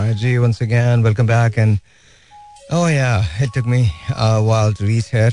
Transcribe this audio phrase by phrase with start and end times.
[0.00, 1.58] Alright, G, once again, welcome back.
[1.58, 1.78] And
[2.70, 5.30] oh, yeah, it took me a while to reach here.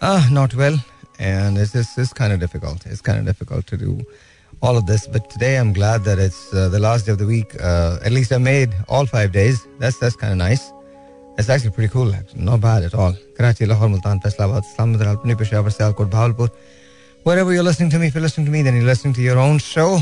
[0.00, 0.78] Ah, not well.
[1.18, 2.86] And it's just it's kind of difficult.
[2.86, 4.00] It's kind of difficult to do
[4.62, 5.06] all of this.
[5.06, 7.54] But today I'm glad that it's uh, the last day of the week.
[7.62, 9.66] Uh, at least I made all five days.
[9.78, 10.72] That's that's kind of nice.
[11.36, 12.14] It's actually pretty cool.
[12.14, 12.40] Actually.
[12.40, 13.14] Not bad at all.
[13.36, 16.48] Karachi, Lahore, Multan, Faisalabad, Islamabad, Alpini, Peshawar, Sialkot, Bhavalpur.
[17.24, 19.38] Wherever you're listening to me, if you're listening to me, then you're listening to your
[19.38, 20.00] own show.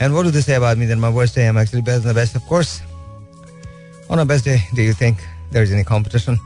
[0.00, 0.86] And what do they say about me?
[0.86, 2.80] Then my worst day, I'm actually better than the best, of course.
[4.08, 5.18] On a best day, do you think
[5.52, 6.38] there's any competition?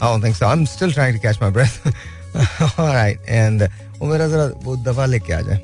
[0.00, 0.46] I don't think so.
[0.46, 1.76] I'm still trying to catch my breath.
[2.78, 3.18] All right.
[3.26, 3.68] And
[4.00, 5.60] वो मेरा जरा वो दवा लेके आ जाए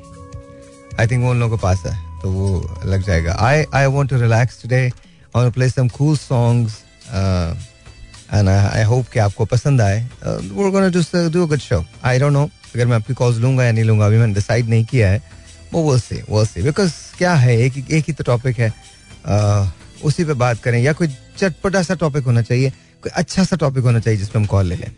[0.99, 2.47] आई think वो उन लोगों के पास है तो वो
[2.85, 4.89] लग जाएगा I I want to relax today
[5.35, 6.73] और play some cool songs
[8.33, 12.33] and I hope कि आपको पसंद आए वो gonna do do good show I don't
[12.33, 12.43] know
[12.75, 15.21] अगर मैं आपकी कॉल्स लूंगा या नहीं लूंगा अभी मैंने डिसाइड नहीं किया है
[15.78, 17.56] वो से वो से बिकॉज़ क्या है?
[17.56, 19.66] एक एक ही तो टॉपिक है। uh,
[20.04, 22.70] उसी पे बात करें। या कोई चटपटा सा टॉपिक होना चाहिए।
[23.02, 24.90] कोई अच्छा सा टॉपिक होना चाहिए जिसपे हम कॉल ले लें।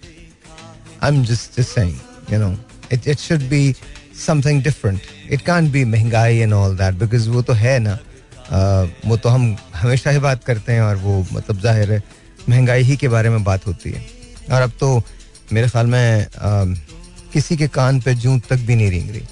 [1.03, 2.55] I am just just saying you know
[2.93, 3.75] it it should be
[4.27, 5.01] something different
[5.31, 9.29] it can't be महँगाई एंड ऑल दैट बिकॉज़ वो तो है ना। uh, वो तो
[9.29, 12.03] हम हमेशा ही बात करते हैं और वो मतलब ज़ाहिर है
[12.49, 14.07] महँगाई ही के बारे में बात होती है।
[14.53, 15.03] और अब तो
[15.53, 16.79] मेरे ख्याल में uh,
[17.33, 19.23] किसी के कान पे जूं तक भी नहीं रेंग रही।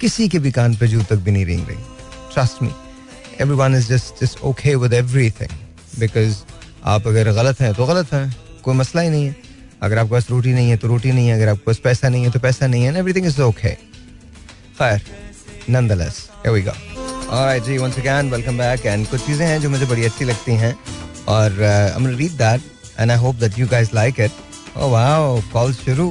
[0.00, 1.76] किसी के भी कान पे जू तक भी नहीं रेंग रही।
[2.32, 2.70] Trust me
[3.56, 4.92] everyone is just just okay with
[5.30, 5.52] everything
[5.98, 6.36] because
[6.92, 8.34] आप अगर गलत हैं तो गलत हैं,
[8.64, 9.36] कोई मसला ही नहीं है।
[9.82, 12.24] अगर आपके पास रोटी नहीं है तो रोटी नहीं है, अगर आपके पास पैसा नहीं
[12.24, 13.74] है तो पैसा नहीं है एवरीथिंग इज़ ओके
[14.78, 15.02] खैर
[15.70, 20.24] नंदलेस हियर वी जी वंस वेलकम बैक एंड कुछ चीज़ें हैं जो मुझे बड़ी अच्छी
[20.24, 20.74] लगती हैं,
[21.28, 22.60] और I am read that
[23.00, 26.08] and I hope that you guys like it oh wow call शुरू।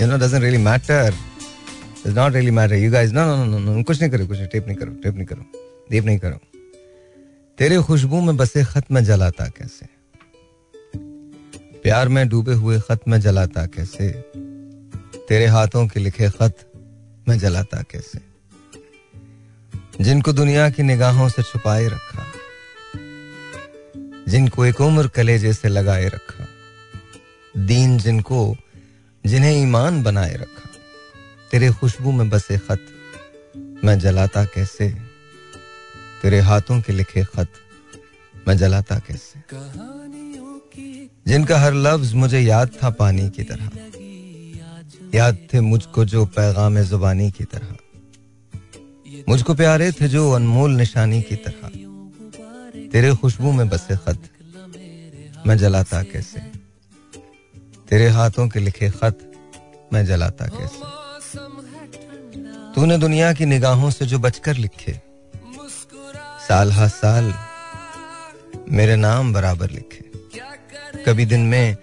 [0.00, 1.14] You know doesn't really matter
[2.04, 2.74] Not really matter.
[2.74, 3.84] You guys, no, no, no, no, no.
[3.84, 5.44] कुछ नहीं करो कुछ नहीं टेप नहीं करो tape नहीं करो
[5.90, 6.40] देप नहीं करो।
[7.58, 9.86] तेरे खुशबू में बसे खत में जलाता कैसे?
[11.82, 14.10] प्यार में डूबे हुए खत में जलाता कैसे?
[15.28, 16.72] तेरे हाथों के लिखे खत
[17.28, 18.20] में जलाता कैसे?
[20.00, 22.26] जिनको दुनिया की निगाहों से छुपाए रखा
[24.28, 26.48] जिनको एक उम्र कलेजे से लगाए रखा
[27.56, 28.56] दीन जिनको
[29.26, 30.73] जिन्हें ईमान बनाए रखा।
[31.52, 32.86] तेरे खुशबू में बसे खत।
[33.84, 34.90] मैं जलाता कैसे?
[36.22, 37.48] तेरे हाथों के लिखे खत।
[38.48, 39.40] मैं जलाता कैसे?
[41.26, 43.70] जिनका हर लफ्ज मुझे याद था पानी की तरह।
[45.14, 47.76] याद थे मुझको जो पैगाम जुबानी की तरह।
[49.28, 51.68] मुझको प्यारे थे जो अनमोल निशानी की तरह।
[52.88, 54.18] तेरे खुशबू में बसे खत।
[55.46, 56.40] मैं जलाता कैसे?
[57.90, 59.32] तेरे हाथों के लिखे खत।
[59.92, 61.03] मैं जलाता कैसे?
[62.74, 64.92] तूने दुनिया की निगाहों से जो बचकर लिखे,
[66.48, 67.32] साल हा साल
[68.68, 71.76] मेरे नाम बराबर लिखे। कभी दिन में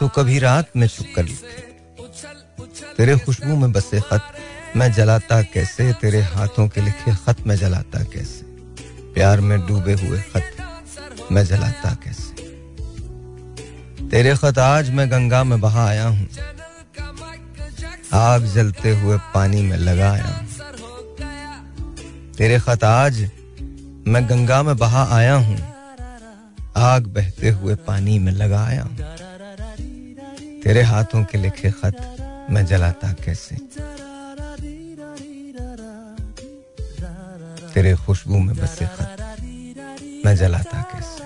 [0.00, 1.56] तो कभी रात में छुप कर लिखे।
[2.96, 4.22] तेरे खुशबू में बसे खत
[4.76, 5.92] मैं जलाता कैसे?
[5.92, 8.42] तेरे हाथों के लिखे खत में जलाता कैसे?
[9.14, 12.46] प्यार में डूबे हुए खत मैं जलाता कैसे?
[14.08, 16.28] तेरे खत आज मैं गंगा में बहा आया हूँ।
[18.12, 20.46] आग जलते हुए पानी में लगाया।
[22.38, 23.30] तेरे खत आज
[24.06, 25.58] मैं गंगा में बहा आया हूँ।
[26.76, 28.84] आग बहते हुए पानी में लगाया।
[30.64, 32.16] तेरे हाथों के लिखे खत
[32.50, 33.56] मैं जलाता कैसे?
[37.74, 39.16] तेरे खुशबू में बसे खत
[40.26, 41.24] मैं जलाता कैसे?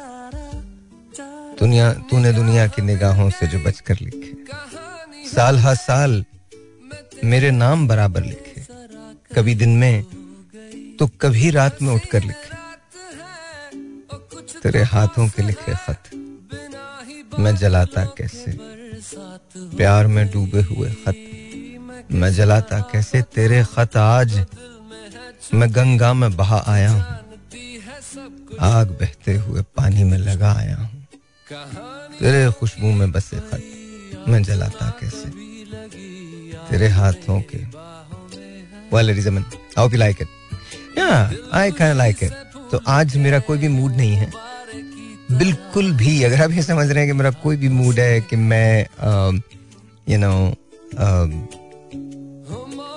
[1.60, 4.32] दुनिया, तूने दुनिया की निगाहों से जो बचकर लिखे।
[5.28, 6.24] साल हर साल
[7.24, 8.60] मेरे नाम बराबर लिखे।
[9.34, 10.04] कभी दिन में
[10.98, 12.56] तो कभी रात में उठकर लिखे।
[14.60, 16.10] तेरे हाथों के लिखे खत
[17.38, 18.58] मैं जलाता कैसे?
[19.76, 23.22] प्यार में डूबे हुए खत मैं जलाता कैसे?
[23.22, 24.44] तेरे खत आज
[25.54, 27.02] मैं गंगा में बहा आया हूँ।
[28.60, 31.06] आग बहते हुए पानी में लगा आया हूँ।
[32.18, 35.51] तेरे खुशबू में बसे खत मैं जलाता कैसे?
[36.72, 37.58] तेरे हाथों के।
[38.92, 40.28] Well, ladies and I hope you like it.
[40.96, 42.22] Yeah, I kind of like
[42.70, 44.30] तो आज मेरा कोई भी मूड नहीं है।
[45.38, 48.36] बिल्कुल भी, अगर आप ये समझ रहे हैं कि मेरा कोई भी मूड है कि
[48.36, 48.86] मैं
[50.08, 50.32] you know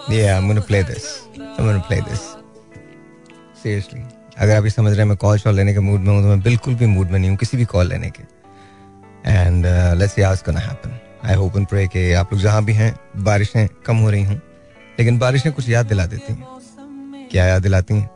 [0.10, 1.06] yeah, I'm gonna play this.
[1.38, 2.22] I'm gonna play this.
[3.64, 4.02] Seriously.
[4.38, 6.28] अगर आप ये समझ रहे हैं मैं कॉल शॉल लेने के मूड में हूँ तो
[6.28, 8.24] मैं बिल्कुल भी मूड में नहीं हूँ, किसी भी कॉल लेने के।
[9.32, 9.66] एंड
[10.00, 12.96] लेट्स सी आज gonna happen I hope and pray के आप लोग जहाँ भी हैं,
[13.18, 14.36] बारिशें कम हो रही हूँ,
[15.00, 18.10] लेकिन बारिशें कुछ याद दिला देती हैं। क्या याद दिलाती हैं?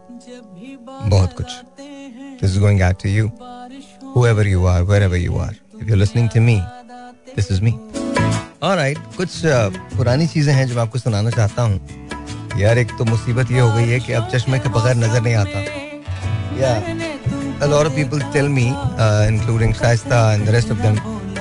[1.10, 1.46] बहुत कुछ।
[2.42, 3.32] This is going to you
[4.16, 4.82] whoever you you are
[5.82, 6.62] if you listening to me
[7.36, 7.72] this is me
[8.64, 11.80] alright कुछ uh, पुरानी चीज़ें हैं जो मैं आपको सुनाना चाहता हूँ।
[12.60, 15.36] यार, एक तो मुसीबत ये हो गई है कि अब चश्मे के बगैर नज़र नहीं
[15.36, 15.60] आता।
[16.60, 16.72] या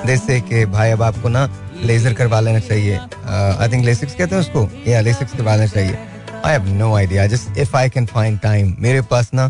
[0.07, 1.49] say कि भाई अब आपको ना
[1.83, 4.69] लेजर करवा लेना चाहिए। आई थिंक लेसिक्स कहते हैं उसको?
[4.87, 5.97] या लेसिक्स करवा लेना चाहिए।
[6.45, 9.49] I have no idea just if I can find time मेरे पास ना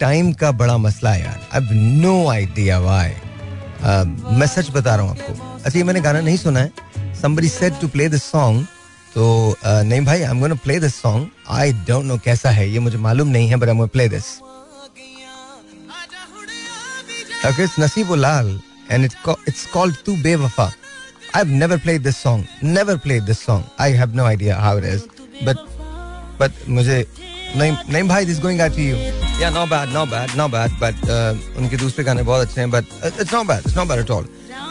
[0.00, 3.10] टाइम का बड़ा मसला है यार। I have no idea why
[4.38, 5.32] मैं सच बता रहा हूँ आपको।
[5.64, 6.70] अच्छा ये मैंने गाना नहीं सुना है।
[7.22, 8.62] Somebody said to play this song.
[9.14, 12.78] तो नहीं भाई I am gonna play this song I don't know कैसा है। ये
[12.78, 14.24] मुझे मालूम नहीं है but I am gonna play this
[17.42, 18.48] it's Naseeb Lal
[18.90, 20.74] and it's, co- it's called Tu Bewafa.
[21.34, 22.46] I've never played this song.
[22.60, 23.64] Never played this song.
[23.78, 25.06] I have no idea how it is.
[25.44, 25.58] But
[26.38, 27.06] but मुझे
[27.56, 28.96] नहीं नहीं भाई this going out to you.
[29.38, 30.72] Yeah, not bad, not bad, not bad.
[30.80, 32.70] But uh, उनके दूसरे गाने बहुत अच्छे हैं.
[32.70, 34.24] But uh, it's not bad, it's not bad at all.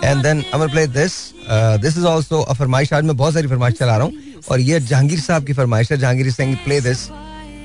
[0.03, 1.33] And then I'm gonna play this.
[1.47, 4.59] Uh, this is also a फरमाइश आज मैं बहुत सारी फरमाइश चला रहा हूँ और
[4.59, 7.07] ये जहांगीर साहब की फरमाइश है जहांगीर सिंह प्ले दिस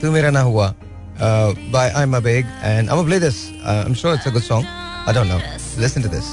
[0.03, 0.73] तू मेरा ना हुआ
[1.21, 3.45] uh, by I'm a big and I'm gonna play this.
[3.65, 4.65] Uh, I'm sure it's a good song.
[5.07, 5.41] I don't know.
[5.77, 6.29] Listen to this.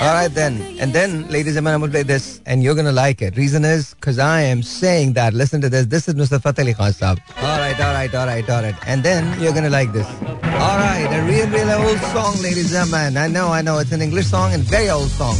[0.00, 2.92] All right then, and then, ladies and gentlemen, I'm gonna play this, and you're gonna
[2.92, 3.36] like it.
[3.36, 5.34] Reason is because I am saying that.
[5.34, 5.86] Listen to this.
[5.86, 6.40] This is Mr.
[6.40, 7.18] Fateh Ali Khan Saab.
[7.38, 8.74] All right, all right, all right, all right.
[8.86, 10.06] And then you're gonna like this.
[10.06, 13.16] All right, a real, real old song, ladies and gentlemen.
[13.16, 15.36] I know, I know, it's an English song and very old song.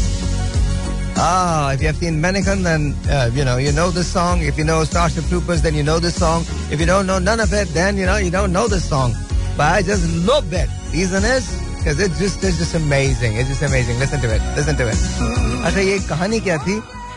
[1.19, 4.43] Ah, if you have seen Mannequin, then uh, you know you know this song.
[4.43, 6.45] If you know Starship Troopers, then you know this song.
[6.71, 9.15] If you don't know none of it, then you know you don't know this song.
[9.57, 10.69] But I just love it.
[10.93, 13.37] Reason is because it's just it's just amazing.
[13.37, 14.01] It's just amazing.
[14.01, 14.43] Listen to it.
[14.57, 15.03] Listen to it.
[15.67, 16.75] अच्छा ये कहानी क्या थी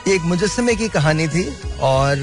[0.08, 1.46] ये एक मुजस्मे की कहानी थी
[1.90, 2.18] और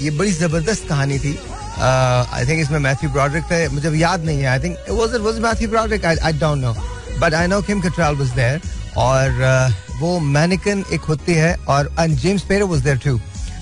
[0.00, 1.32] ये बड़ी ज़बरदस्त कहानी थी
[1.80, 5.38] आई थिंक इसमें मैथ्यू ब्रॉडरिक थे मुझे याद नहीं है I think was it was
[5.46, 6.72] Matthew Broderick I don't know
[7.20, 8.60] but I know Kim Cattrall was there
[9.04, 9.44] और
[10.00, 13.16] वो मैनिकन एक होती है और and James Perot was there too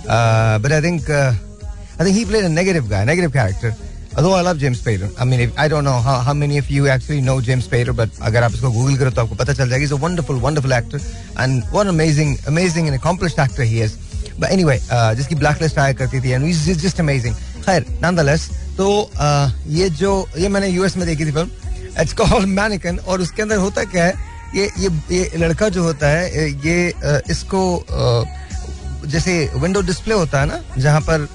[0.07, 3.88] but I think I think he played a negative guy negative character
[4.19, 5.09] Although I love James Spader.
[5.17, 7.95] I mean, if, I don't know how, how many of you actually know James Spader,
[7.95, 9.75] but अगर आप इसको Google करो तो आपको पता चल.
[9.79, 10.99] He's a wonderful, wonderful actor,
[11.37, 13.95] and what an amazing, amazing and accomplished actor he is.
[14.41, 17.37] But anyway, uh, जिसकी blacklist आया करती थी, and he's just, amazing.
[17.67, 18.89] खैर, nonetheless, तो
[19.21, 21.51] uh, ये जो ये मैंने यूएस में देखी थी फ़िल्म,
[22.03, 24.15] it's called Mannequin, और उसके अंदर होता क्या है?
[24.55, 30.41] ये ये ये लड़का जो होता है ये uh, इसको uh, जैसे विंडो डिस्प्ले होता
[30.41, 31.29] है ना जहाँ पर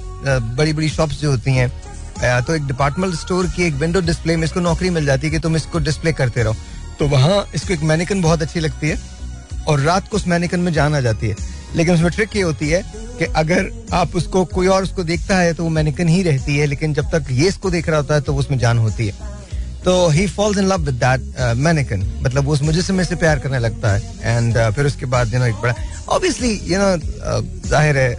[0.58, 1.72] बड़ी बड़ी शॉप्स जो होती हैं
[2.18, 5.40] तो एक डिपार्टमेंट स्टोर की एक विंडो डिस्प्ले में इसको नौकरी मिल जाती है कि
[5.40, 6.56] तुम इसको डिस्प्ले करते रहो।
[7.00, 8.98] तो वहाँ इसको एक मैनिकन बहुत अच्छी लगती है
[9.68, 11.36] और रात को उस मैनिकन में जान आ जाती है।
[11.76, 12.82] लेकिन उसमें ट्रिक ये होती है
[13.20, 16.66] कि अगर आप उसको कोई और उसको देखता है तो वो मैनिकन ही रहती है
[16.66, 19.32] लेकिन जब तक ये इसको देख रहा होता है तो उसमें जान होती है।
[19.84, 23.60] तो he falls in love with that mannequin मतलब वो उस मुजस्मे से प्यार करने
[23.60, 25.74] लगता है। एंड uh, फिर उसके बाद यू नो एक बड़ा
[26.10, 28.12] ऑब्वियसली यू नो ज़ाहिर है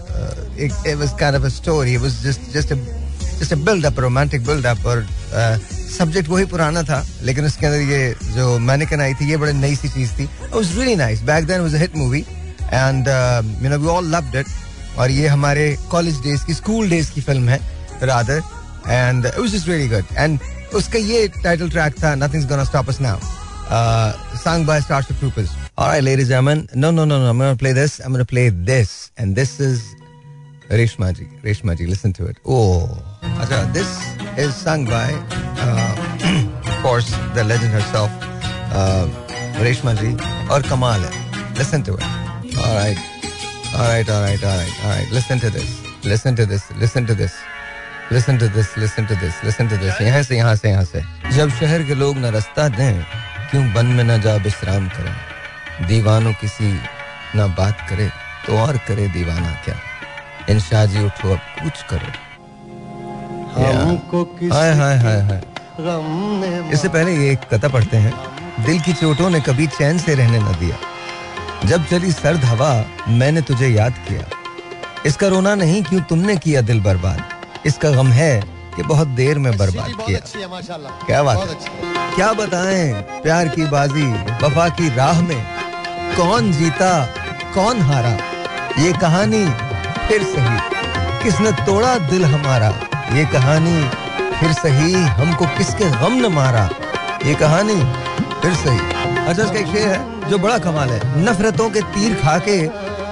[0.65, 2.73] एक it was kind of a story was just just
[3.41, 5.07] just build up romantic build up और
[5.99, 9.75] सब्जेक्ट वही पुराना था लेकिन उसके अंदर ये जो मैनिकन आई थी ये बड़ी नई
[9.77, 12.21] सी चीज़ थी it was really nice back then was hit movie
[12.73, 13.09] and
[13.63, 14.47] you know we all loved it
[14.99, 17.61] और ये हमारे कॉलेज डेज़ की स्कूल डेज़ की फ़िल्म है
[18.03, 18.43] rather
[18.89, 20.39] and it was really good and
[20.75, 23.33] उसका ये टाइटल ट्रैक था nothing's gonna stop us now
[24.41, 25.51] sung by Starship Troopers.
[25.79, 26.69] All right, ladies and gentlemen.
[26.75, 27.31] No, no, no, no.
[27.31, 27.99] I'm going to play this.
[27.99, 29.11] I'm going to play this.
[29.17, 29.95] And this is
[30.69, 31.25] Reshma ji.
[31.43, 32.37] Reshma ji, listen to it.
[32.47, 33.14] Oh.
[33.41, 33.91] अच्छा this
[34.39, 35.13] is sung by
[37.35, 38.11] the legend herself
[39.63, 40.11] Reshma ji
[40.55, 41.13] और कमाल है
[41.59, 42.99] listen to it alright
[43.75, 45.71] alright alright alright alright listen to this
[46.07, 47.33] listen to this listen to this
[48.13, 51.03] listen to this listen to this listen to this यहाँ से यहाँ से यहाँ से.
[51.33, 53.05] जब शहर के लोग ना रास्ता दें,
[53.51, 55.15] क्यों बंद में ना जा विश्राम करें?
[55.89, 56.73] दीवानों किसी
[57.35, 58.11] ना बात करे
[58.47, 59.75] तो और करे दीवाना क्या?
[60.51, 62.13] इन शाह जी उठो, अब कुछ करो।
[64.53, 65.43] हाय हाय हाय हाय।
[66.73, 68.13] इससे पहले ये एक कथा पढ़ते हैं।
[68.65, 70.77] दिल की चोटों ने कभी चैन से रहने न दिया।
[71.65, 74.25] जब चली सर्द हवा मैंने तुझे याद किया।
[75.07, 77.23] इसका रोना नहीं क्यों तुमने किया दिल बर्बाद।
[77.67, 78.45] इसका गम है
[78.77, 80.19] कि बहुत देर में बर्बाद किया।
[81.07, 82.15] क्या बात है?
[82.15, 82.93] क्या बताएँ
[83.23, 84.07] प्यार की बाजी
[84.43, 85.47] वफा की राह में।
[86.17, 87.07] कौन जीता
[87.55, 88.17] कौन हारा?
[88.79, 89.45] ये कहानी
[90.09, 92.73] फिर सही किसने तोड़ा दिल हमारा?
[93.13, 93.83] ये कहानी,
[94.39, 96.69] फिर सही हमको किसके गम न मारा?
[97.27, 97.75] ये कहानी,
[98.43, 98.79] फिर सही।
[99.19, 102.57] अच्छा इसका एक शेर है, जो बड़ा कमाल है। नफरतों के तीर खा के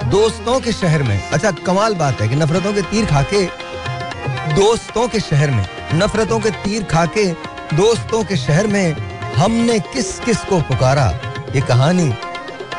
[0.09, 3.45] दोस्तों के शहर में। अच्छा कमाल बात है कि नफरतों के तीर खा के
[4.55, 7.25] दोस्तों के शहर में। नफरतों के तीर खा के
[7.75, 8.95] दोस्तों के शहर में
[9.35, 11.07] हमने किस किस को पुकारा?
[11.55, 12.09] ये कहानी,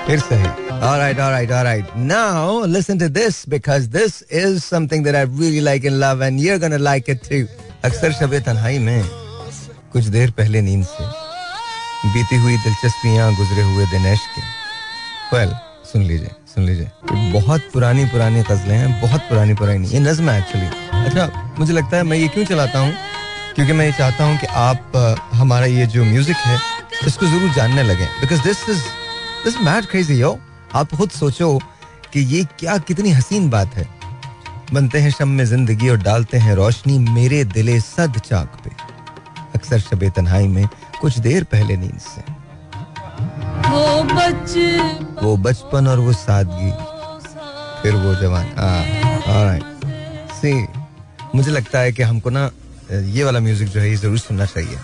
[0.06, 1.96] फिर से है All right, all right, all right.
[1.96, 6.38] Now listen to this because this is something that I really like and love and
[6.38, 7.46] you're gonna like it too.
[7.84, 9.04] अक्सर शब तन्हाई में
[9.92, 11.06] कुछ देर पहले नींद से
[12.12, 14.42] बीती हुई दिलचस्पियाँ गुजरे हुए दिनेश के।
[15.36, 15.56] वेल well,
[15.92, 16.90] सुन लीजिए सुन लीजिए।
[17.32, 20.66] बहुत पुरानी पुरानी गजलें हैं बहुत पुरानी पुरानी। ये नज्म है एक्चुअली
[21.04, 22.94] अच्छा मुझे लगता है मैं ये क्यों चलाता हूँ?
[23.54, 24.96] क्योंकि मैं ये चाहता हूँ कि आप
[25.34, 26.58] हमारा ये जो म्यूज़िक है
[27.06, 28.82] इसको ज़रूर जानने लगे। Because this is
[29.44, 30.38] this mad crazy yo
[30.74, 31.58] आप खुद सोचो
[32.12, 33.86] कि ये क्या कितनी हसीन बात है।
[34.72, 38.70] बनते हैं शम में ज़िंदगी और डालते हैं रोशनी मेरे दिले सद चाक पे।
[39.54, 40.66] अक्सर शबे तन्हाई में
[41.00, 42.22] कुछ देर पहले नींद से।
[43.70, 43.84] वो
[45.22, 46.70] वो बचपन और वो सादगी।
[47.82, 48.46] फिर वो जवान।
[50.34, 50.52] सी
[51.34, 52.50] मुझे लगता है कि हमको ना
[52.92, 54.78] ये वाला म्यूज़िक जो है ये ज़रूर सुनना चाहिए।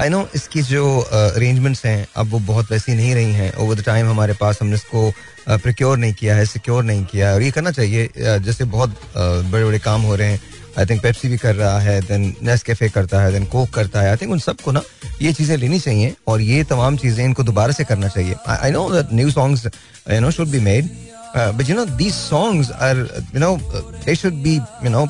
[0.00, 3.84] आई नो इसकी जो अरेंजमेंट्स हैं, अब वो बहुत वैसी नहीं रही हैं। ओवर द
[3.84, 5.10] टाइम हमारे पास हमने इसको
[5.48, 9.64] प्रिक्योर नहीं किया है सिक्योर नहीं किया है। और ये करना चाहिए जैसे बहुत बड़े
[9.64, 10.40] बड़े काम हो रहे हैं।
[10.78, 14.00] आई थिंक पेप्सी भी कर रहा है देन नेस कैफ़े करता है देन कोक करता
[14.00, 14.82] है। आई थिंक उन सबको ना,
[15.22, 18.88] ये चीज़ें लेनी चाहिए, और ये तमाम चीज़ें इनको दोबारा से करना चाहिए। I know
[18.94, 20.90] that new songs you know should be made
[21.36, 22.96] but you know these songs are
[23.34, 23.56] you know
[24.04, 25.06] they should be you know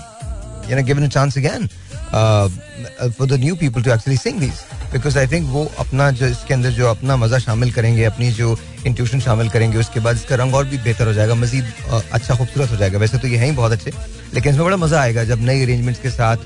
[0.71, 1.67] you know given a chance again
[3.19, 6.55] for the new people to actually sing these because I think वो अपना जो, इसके
[6.55, 10.55] अंदर जो अपना मज़ा शामिल करेंगे, अपनी जो इंट्यूशन शामिल करेंगे, उसके बाद इसका रंग
[10.55, 13.53] और भी बेहतर हो जाएगा, मजीद अच्छा खूबसूरत हो जाएगा। वैसे तो ये हैं ही
[13.53, 13.93] बहुत अच्छे,
[14.35, 16.37] लेकिन इसमें बड़ा मज़ा आएगा जब नई अरेंजमेंट्स के साथ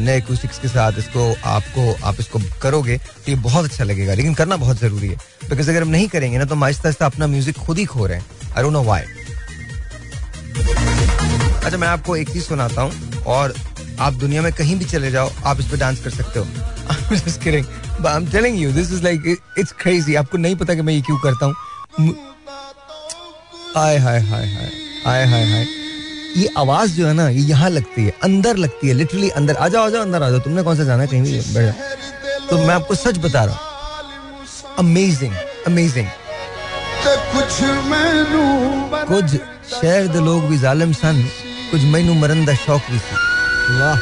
[0.00, 4.34] नए एक्यूस्टिक्स के साथ इसको आपको, आप इसको करोगे तो ये बहुत अच्छा लगेगा। लेकिन
[4.34, 5.16] करना बहुत ज़रूरी है।
[5.48, 8.06] बिकॉज़ अगर हम नहीं करेंगे ना तो हम आहिस्ता आहिस्ता अपना म्यूज़िक खुद ही खो
[8.06, 9.02] रहे हैं। आई नो व्हाई
[11.58, 13.54] अच्छा मैं आपको एक चीज़ सुनाता हूँ, और
[14.00, 16.46] आप दुनिया में कहीं भी चले जाओ, आप इस पर डांस कर सकते हो।
[17.10, 17.64] I'm just kidding.
[18.00, 19.20] But I'm telling you, this is like
[19.56, 20.16] it's crazy.
[20.16, 21.54] आपको नहीं पता कि मैं ये क्यों करता हूँ।
[23.76, 24.70] हाय हाय हाय हाय
[25.04, 25.66] हाय हाय हाय।
[26.36, 29.68] ये आवाज़ जो है ना ये यहाँ लगती है अंदर लगती है लिटरली अंदर। आ
[29.68, 31.08] जाओ आ जाओ अंदर आ जाओ। तुमने कौन सा जाना है?
[31.08, 34.46] कहीं भी बैठ तो मैं आपको सच बता रहा हूँ।
[34.78, 35.34] अमेजिंग
[35.66, 36.08] अमेजिंग
[37.06, 37.60] कुछ
[39.08, 41.22] कुछ शहर दे लोग भी जालिम सन
[41.70, 43.96] कुछ मैनू मरन का शौक भी सी वाह।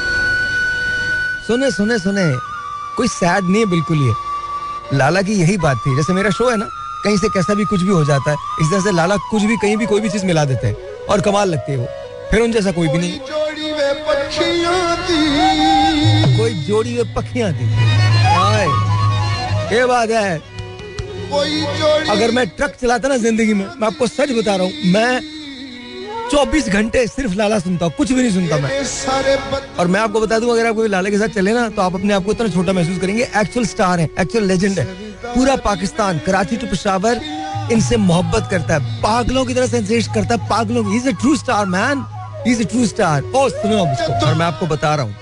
[1.46, 2.55] सुने सुने सुने।
[2.96, 4.12] कोई सैड नहीं है बिल्कुल ये
[4.94, 6.68] लाला की यही बात थी। जैसे मेरा शो है ना
[7.04, 9.56] कहीं से कैसा भी कुछ भी हो जाता है इस तरह से लाला कुछ भी
[9.62, 11.86] कहीं भी कोई भी चीज़ मिला देते हैं और कमाल लगती है वो।
[12.30, 13.18] फिर उन जैसा कोई भी नहीं।
[16.38, 17.66] कोई जोड़ी हुए पखियाँ थी।
[19.74, 20.36] ये बात है?
[22.10, 25.20] अगर मैं ट्रक चलाता ना ज़िंदगी में मैं आपको सच बता रहा हूँ मैं
[26.30, 28.70] चौबीस घंटे सिर्फ़ लाला सुनता हूँ, कुछ भी नहीं सुनता मैं।
[29.78, 31.94] और मैं आपको बता दूँ, अगर आप कोई लाला के साथ चले ना तो आप
[31.94, 34.84] अपने आप को इतना छोटा महसूस करेंगे एक्चुअल स्टार है एक्चुअल लेजेंड है।
[35.26, 37.20] पूरा पाकिस्तान, कराची टू पिशावर,
[37.72, 41.66] इनसे मोहब्बत करता है, पागलों की तरह सेंसेशन करता है, पागलों की। Is true star
[41.68, 42.04] man
[42.48, 45.14] is true star ओ, सुनो और मैं आपको बता रहा हूँ,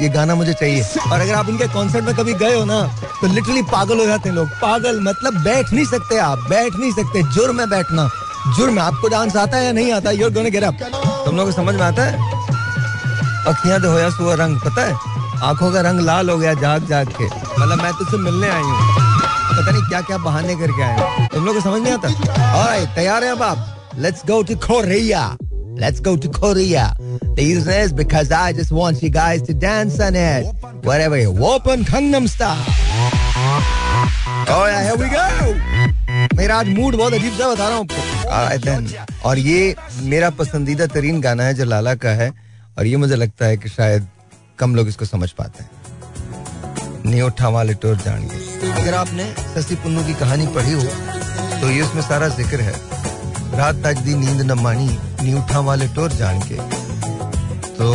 [0.00, 2.82] ये गाना मुझे चाहिए। और अगर आप इनके कॉन्सर्ट में कभी गए हो ना
[3.20, 6.92] तो लिटरली पागल हो जाते हैं लोग। पागल मतलब बैठ नहीं सकते आप, बैठ नहीं
[6.92, 8.10] सकते, जुर्म है बैठना।
[8.52, 10.78] जुर्म आपको डांस आता है या नहीं आता यूर गोना गेट अप
[11.26, 12.12] तुम लोगों को समझ में आता है?
[13.48, 14.94] अखियाँ तो होया सुअर रंग पता है?
[15.48, 18.78] आँखों का रंग लाल हो गया जाग जाग के। मतलब मैं तुझसे मिलने आई हूँ।
[19.56, 22.08] पता नहीं क्या क्या बहाने करके आए तुम लोग को समझ नहीं आता?
[22.58, 25.36] और तैयार है अब आप। Let's go to Korea
[25.76, 26.82] Let's go to Korea.
[27.20, 30.46] The reason is because I just want you guys to dance on it.
[30.84, 32.64] Whatever you open Gangnam Style.
[34.46, 36.03] Oh yeah, here we go.
[36.36, 41.20] मेरा आज mood बहुत अजीब सा बता रहा हूँ आपको। और ये मेरा पसंदीदा तरीन
[41.20, 42.30] गाना है जो लाला का है,
[42.78, 44.08] और ये मुझे लगता है कि शायद
[44.58, 45.70] कम लोग इसको समझ पाते हैं।
[47.06, 49.24] नहीं उठा वाले टोर जानिए अगर आपने
[49.54, 50.82] ससी पुन्नू की कहानी पढ़ी हो
[51.60, 52.72] तो ये उसमें सारा ज़िक्र है।
[53.58, 54.88] रात तक दी नींद न मानी
[55.22, 56.56] नी उठा वाले टोर जान के
[57.76, 57.86] तो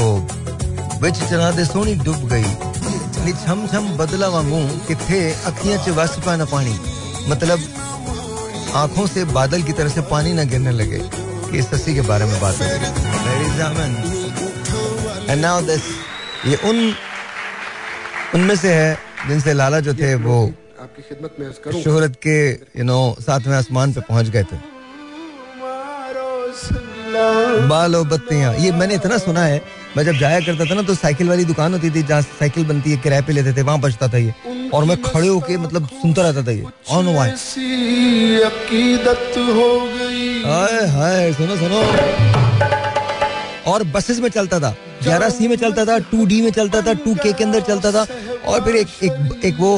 [1.01, 2.47] विच चना दे सोनी डूब गई।
[3.25, 6.75] नी छम छम बदला वांगू किथे अखियाँ च वस पाना पानी।
[7.29, 7.59] मतलब
[8.75, 10.99] आँखों से बादल की तरह से पानी ना गिरने लगे
[11.51, 12.55] कि ससी के बारे में बात
[16.45, 16.93] ये उन,
[18.35, 18.97] उनमें से है
[19.27, 20.45] जिनसे लाला जो थे वो
[20.81, 24.57] आपकी खिदमत में शोहरत के यू नो सातवें आसमान पे पहुँच गए थे।
[27.67, 29.61] बालो बत्तियाँ, ये मैंने इतना सुना है
[29.97, 32.91] मैं जब जाया करता था ना तो साइकिल वाली दुकान होती थी जहाँ साइकिल बनती
[32.91, 34.33] है किराए पे लेते थे वहाँ बचता था ये।
[34.73, 37.29] और मैं खड़े होके मतलब सुनता रहता था ये ऑन वाई
[39.49, 39.67] हो
[40.45, 41.81] हाय हाय सुनो सुनो।
[43.71, 46.93] और बसेस में चलता था ग्यारह सी में चलता था टू डी में चलता था
[47.03, 48.05] टू के के अंदर चलता था।
[48.47, 49.75] और फिर एक एक एक वो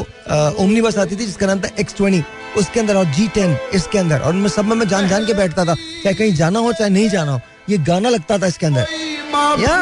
[0.64, 2.24] ओमनी बस आती थी जिसका नाम था एक्स ट्वेंटी
[2.58, 5.34] उसके अंदर और जी टेन इसके अंदर। और उनमें सब में मैं जान जान के
[5.34, 7.40] बैठता था चाहे कहीं जाना हो चाहे नहीं जाना हो
[7.70, 8.88] ये गाना लगता था इसके अंदर।
[9.60, 9.78] या।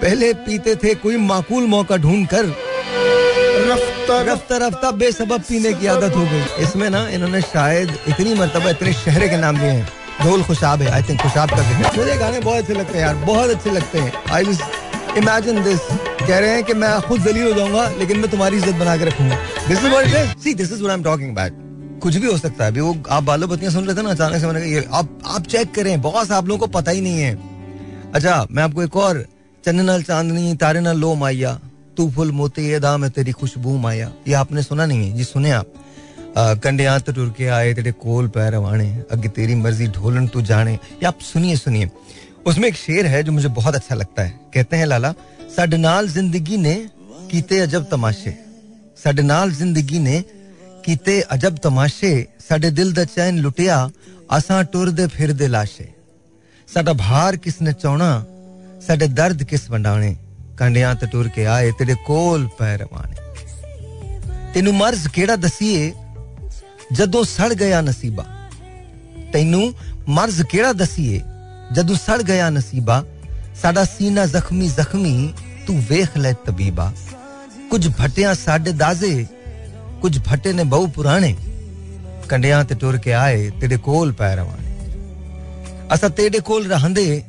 [0.00, 2.44] पहले पीते थे कोई माकूल मौका ढूंढ कर
[3.66, 8.70] रफ्ता रफ्ता रफ्ता बेसबब पीने की आदत हो गई। इसमें ना इन्होंने शायद इतनी मरतबा
[8.70, 9.88] इतने शहरे के नाम लिए हैं।
[10.22, 13.14] ढोल खुशाब है आई थिंक खुशाब का ज़िक्र मुझे गाने बहुत अच्छे लगते हैं यार
[13.24, 15.80] बहुत अच्छे लगते हैं। आई जस्ट इमेजिन दिस
[16.20, 19.04] कह रहे हैं कि मैं खुद दलील हो जाऊँगा लेकिन मैं तुम्हारी इज़्ज़त बना के
[19.04, 19.36] रखूँगा।
[19.68, 21.63] This is what it is see this is what I am talking about
[22.04, 24.40] कुछ भी हो सकता है। अभी वो, आप बालो बत्तियाँ सुन रहे थे ना, अचानक
[24.40, 27.20] से मैंने कहा, ये, आप आप चेक करें बहुत आप लोगों को पता ही नहीं
[27.20, 27.38] है।
[28.14, 29.24] अच्छा मैं आपको एक और
[29.64, 31.58] चंदनल चांदनी तारे न लो माइया
[31.96, 35.16] तू फुल मोती अदा में तेरी खुशबू माया। ये आपने सुना नहीं है?
[35.16, 35.72] जी, सुने आप।
[36.36, 40.72] कंडिया तो टुर के आए, तेरे कोल पैर वाणे अगे तेरी मर्ज़ी, ढोलन तू जाने।
[40.72, 41.90] ये आप सुनिए सुनिए।
[42.46, 45.14] उसमें एक शेर है जो मुझे बहुत अच्छा लगता है। कहते हैं, लाला
[45.56, 46.74] साडे नाल ज़िंदगी ने
[47.30, 48.36] कीते अजब तमाशे।
[49.04, 50.24] साडे नाल ज़िंदगी ने
[50.84, 52.12] ਕੀਤੇ ਅਜਬ ਤਮਾਸ਼ੇ
[52.48, 53.88] ਸਾਡੇ ਦਿਲ ਦਾ ਚੈਨ ਲੁੱਟਿਆ
[54.36, 55.86] ਅਸਾਂ ਟੁਰਦੇ ਫਿਰਦੇ ਲਾਸ਼ੇ
[56.68, 58.24] ਸਾਡਾ ਭਾਰ ਕਿਸ ਨੇ ਚਾਉਣਾ
[58.86, 60.14] ਸਾਡੇ ਦਰਦ ਕਿਸ ਵੰਡਾਣੇ
[60.56, 63.22] ਕੰਡਿਆਂ ਤੇ ਟੁਰ ਕੇ ਆਏ ਤੇਰੇ ਕੋਲ ਪੈਰਵਾਣੇ
[64.54, 65.92] ਤੈਨੂੰ ਮਰਜ਼ ਕਿਹੜਾ ਦਸੀਏ
[66.92, 68.24] ਜਦੋਂ ਸੜ ਗਿਆ ਨਸੀਬਾ
[69.32, 69.72] ਤੈਨੂੰ
[70.08, 71.20] ਮਰਜ਼ ਕਿਹੜਾ ਦਸੀਏ
[71.72, 73.02] ਜਦੋਂ ਸੜ ਗਿਆ ਨਸੀਬਾ
[73.62, 75.32] ਸਾਡਾ ਸੀਨਾ ਜ਼ਖਮੀ ਜ਼ਖਮੀ
[75.66, 76.92] ਤੂੰ ਵੇਖ ਲੈ ਤਬੀਬਾ
[77.70, 79.26] ਕੁਝ ਭਟਿਆ ਸਾਡੇ ਦਾਜ਼ੇ
[80.03, 81.35] ਕੁਝ ਭਟੇ ਨੇ ਬਹੁ ਪੁਰਾਣੇ
[82.29, 84.69] ਕੰਡਿਆਂ ਤੇ ਟੁਰ ਕੇ ਆਏ ਤੇਰੇ ਕੋਲ ਪੈ ਰਵਾਣੇ
[85.93, 87.23] ਅਸਾਂ ਤੇਰੇ ਕੋਲ ਰਹੰਦੇ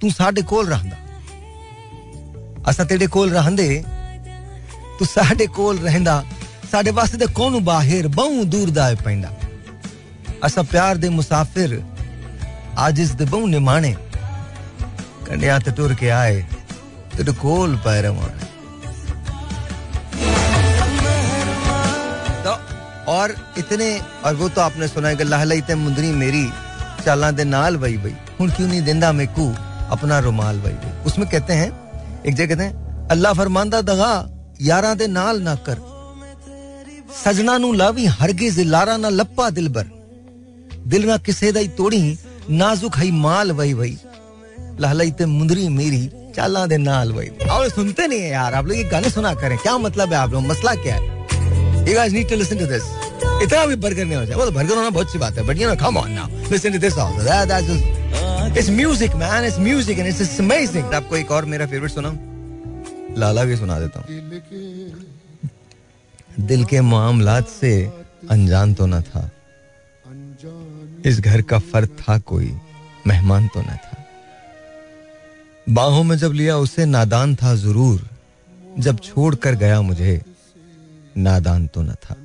[0.00, 0.96] ਤੂੰ ਸਾਡੇ ਕੋਲ ਰਹੰਦਾ
[2.70, 3.84] ਅਸਾਂ ਤੇਰੇ ਕੋਲ ਰਹੰਦੇ
[4.98, 6.22] ਤੂੰ ਸਾਡੇ ਕੋਲ ਰਹਿੰਦਾ
[6.72, 9.30] ਸਾਡੇ ਵਾਸਤੇ ਤੇ ਕੋਨੂੰ ਬਾਹਰ ਬਹੁ ਦੂਰ ਦਾ ਹੈ ਪੈਂਦਾ
[10.46, 11.80] ਅਸਾਂ ਪਿਆਰ ਦੇ ਮੁਸਾਫਿਰ
[12.88, 13.94] ਅੱਜ ਇਸ ਦੇ ਬਹੁ ਨਿਮਾਣੇ
[15.26, 16.42] ਕੰਡਿਆਂ ਤੇ ਟੁਰ ਕੇ ਆਏ
[17.16, 18.41] ਤੇ ਕੋਲ ਪੈ ਰਵਾਣੇ
[23.02, 23.88] तो और इतने
[24.24, 26.44] और वो तो आपने सुना है कि लहलई ते मुंदरी मेरी
[27.04, 29.46] चाला दे नाल वही वही हूं क्यों नहीं देंदा मेकू
[29.92, 31.70] अपना रुमाल वही वही उसमें कहते हैं
[32.22, 34.10] एक जगह कहते हैं अल्लाह फरमांदा दगा
[34.62, 35.86] यारा दे नाल ना कर
[37.14, 39.84] ਸਜਣਾ ਨੂੰ ਲਾਵੀ ਹਰਗਿਜ਼ ਲਾਰਾ ਨਾ ਲੱਪਾ ਦਿਲਬਰ
[40.86, 42.16] ਦਿਲ ਨਾ ਕਿਸੇ ਦਾ ਹੀ ਤੋੜੀ
[42.50, 43.96] ਨਾਜ਼ੁਕ ਹੈ ਮਾਲ ਵਈ ਵਈ
[44.82, 46.00] लहलाई ते मुंदरी मेरी
[46.34, 49.56] चाला दे नाल वही और सुनते नहीं है यार आप लोग ये गाने सुना करें
[49.58, 51.11] क्या मतलब है आप लोग मसला क्या है
[51.85, 52.83] You guys need to listen to this.
[53.43, 55.57] इतना भी बर्गर नहीं हो जाए। वो तो बर्गर होना बहुत अच्छी बात है but
[55.59, 59.45] you know come on now listen to this also that that's just it's music man
[59.45, 62.17] it's music and it's amazing आपको एक और मेरा फेवरेट सुनाऊं?
[63.17, 64.07] लाला भी सुना देता हूँ।
[66.47, 67.73] दिल के मामलात से
[68.31, 69.29] अनजान तो न था।
[71.05, 72.51] इस घर का फर्द था कोई,
[73.07, 74.03] मेहमान तो न था।
[75.67, 77.99] बाहों में जब लिया उसे नादान था ज़रूर,
[78.79, 80.21] जब छोड़ कर गया मुझे
[81.17, 82.15] नादान तो न था।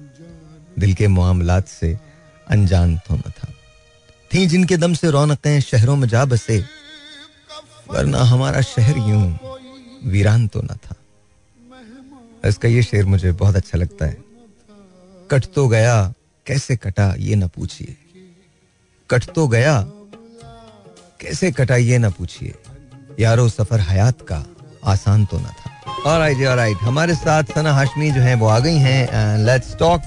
[0.79, 1.99] दिल के मामलात से
[2.51, 3.53] अनजान तो न था।
[4.35, 6.65] थी जिनके दम से रौनकें शहरों में जा बसे,
[7.89, 9.39] वरना हमारा शहर यूँ
[10.05, 10.95] वीरान तो न था।
[12.49, 14.25] इसका ये शेर मुझे बहुत अच्छा लगता है।
[15.31, 16.15] कट तो गया,
[16.47, 17.97] कैसे कटा ये ना पूछिए।
[19.11, 19.83] कट तो गया,
[21.21, 22.55] कैसे कटा ये ना पूछिए।
[23.21, 24.47] यारो सफ़र हयात का
[24.85, 25.68] आसान तो ना था।
[26.07, 30.03] ऑलराइट ऑलराइट हमारे साथ सना हाशमी जो है वो आ गई हैं लेट्स टॉक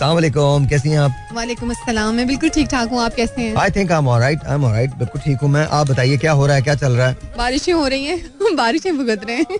[0.00, 1.14] सलाम कैसी हैं आप?
[1.32, 3.54] वालेकुम अस्सलाम। मैं बिल्कुल ठीक ठाक हूँ। आप कैसे हैं?
[3.56, 6.32] I think I am alright I am alright बिल्कुल ठीक हूँ मैं। आप बताइए क्या
[6.32, 6.62] हो रहा है?
[6.62, 7.16] क्या चल रहा है?
[7.38, 9.58] बारिशें हो रही हैं। बारिशें भुगत रहे हैं।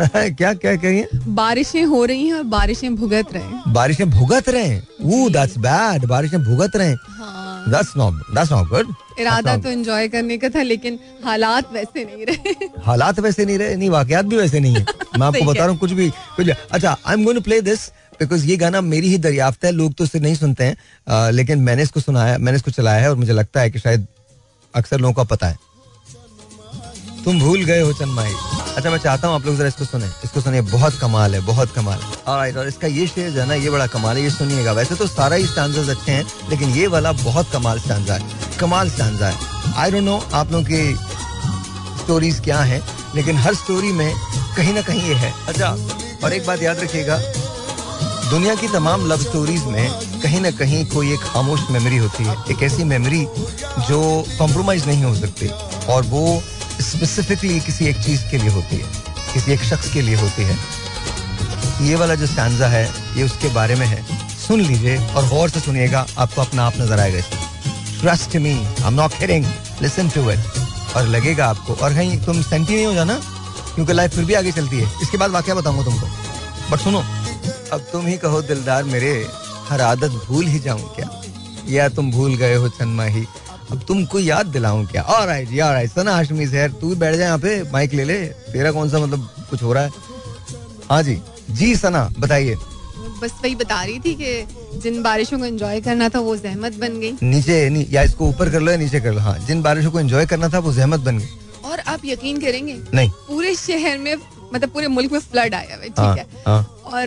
[0.36, 4.64] क्या क्या कहिए बारिशें हो रही हैं और बारिशें भुगत रहे हैं। बारिशें भुगत रहे
[4.64, 4.82] हैं?
[5.02, 9.68] वो दैट्स बैड बारिशें भुगत रहे हैं। हाँ। That's not that's not good इरादा तो
[9.70, 12.52] एंजॉय करने का था लेकिन हालात वैसे नहीं रहे।
[12.86, 14.84] हालात वैसे नहीं रहे नहीं वाकयात भी वैसे नहीं है।
[15.18, 17.86] मैं आपको बता रहा हूँ कुछ भी कुछ अच्छा I am going to play this
[18.20, 21.58] because ये गाना मेरी ही दरियाफ्त है लोग तो इसे नहीं सुनते हैं। अ, लेकिन
[21.60, 24.06] मैंने इसको सुनाया मैंने इसको चलाया है और मुझे लगता है कि शायद
[24.74, 25.58] अक्सर लोगों का पता है।
[27.24, 28.32] तुम भूल गए हो चन्माई
[28.76, 31.72] अच्छा मैं चाहता हूँ आप लोग जरा इसको सुने। इसको सुनिए बहुत कमाल है बहुत
[31.72, 34.30] कमाल है। Alright, और इसका ये शेर जो है ना ये बड़ा कमाल है ये
[34.30, 38.56] सुनिएगा। वैसे तो सारा ही स्टैंडर्स अच्छे हैं लेकिन ये वाला बहुत कमाल स्टैंडा है
[38.60, 40.94] कमाल स्टैंडा है। आई डोंट नो आप लोगों की
[42.02, 42.82] स्टोरीज क्या हैं
[43.14, 44.10] लेकिन हर स्टोरी में
[44.56, 45.70] कहीं ना कहीं ये है। अच्छा
[46.24, 47.18] और एक बात याद रखिएगा
[48.30, 49.88] दुनिया की तमाम लव स्टोरीज में
[50.22, 53.24] कहीं ना कहीं कोई एक खामोश मेमोरी होती है एक ऐसी मेमोरी
[53.88, 54.00] जो
[54.38, 55.48] कॉम्प्रोमाइज नहीं हो सकती
[55.92, 56.22] और वो
[56.80, 58.88] स्पेसिफिकली किसी एक चीज़ के लिए होती है,
[59.34, 60.58] किसी एक शख्स के लिए होती है।
[61.82, 62.84] ये वाला जो स्टैंडा है,
[63.16, 64.02] ये उसके बारे में है।
[64.38, 68.86] सुन लीजिए और गौर से सुनिएगा, आपको अपना आप नज़र आएगा इसमें। Trust me I
[68.86, 69.44] am not kidding
[69.82, 73.14] listen to it और लगेगा आपको। और कहीं तुम सेंटी नहीं हो जाना,
[73.74, 76.06] क्योंकि लाइफ फिर भी आगे चलती है। इसके बाद वाक्य बताऊँगा तुमको।
[76.70, 76.98] बट सुनो,
[77.72, 79.12] अब तुम ही कहो, दिलदार मेरे,
[79.68, 81.08] हर आदत भूल ही जाऊँ क्या?
[81.68, 83.24] या तुम भूल गए हो चन्मा ही
[83.72, 85.02] अब तुमको याद दिलाऊं क्या?
[85.02, 88.04] और राइट यार राइट सना हाशमी सर तू भी बैठ जा यहाँ पे माइक ले
[88.04, 88.18] ले।
[88.52, 89.90] तेरा कौन सा मतलब कुछ हो रहा है?
[90.90, 92.54] हाँ जी। जी सना बताइए।
[93.22, 96.98] बस वही बता रही थी कि जिन बारिशों को एंजॉय करना था वो जहमत बन
[97.00, 99.90] गई। नीचे नहीं या इसको ऊपर कर लो या नीचे कर लो। हाँ जिन बारिशों
[99.90, 101.28] को एंजॉय करना था वो जहमत बन गई।
[101.64, 104.14] और आप यकीन करेंगे नहीं। पूरे शहर में
[104.54, 107.06] मतलब पूरे मुल्क में फ्लड आया है हाँ, ठीक है हाँ। और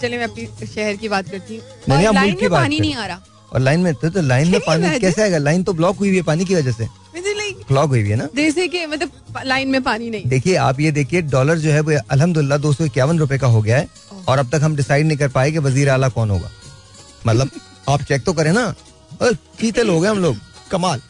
[0.00, 3.20] चले मैं अपनी शहर की बात करती हूँ। और लाइन में पानी नहीं आ रहा।
[3.52, 5.38] और लाइन में तो, तो लाइन में पानी कैसे आएगा?
[5.38, 6.88] लाइन तो ब्लॉक हुई हुई है पानी की वजह से।
[7.68, 8.28] ब्लॉक हुई हुई है ना?
[8.36, 11.98] जैसे कि मतलब लाइन में पानी नहीं। देखिए आप ये देखिए डॉलर जो है वो
[12.10, 13.88] अल्हम्दुलिल्लाह दो सौ इक्यावन रुपए का हो गया है
[14.28, 16.50] और अब तक हम डिसाइड नहीं कर पाए कि वज़ीर आला कौन होगा।
[17.26, 17.50] मतलब
[17.88, 18.74] आप चेक तो करें ना।
[19.22, 20.36] लोग हैं हम लोग।
[20.70, 21.00] कमाल।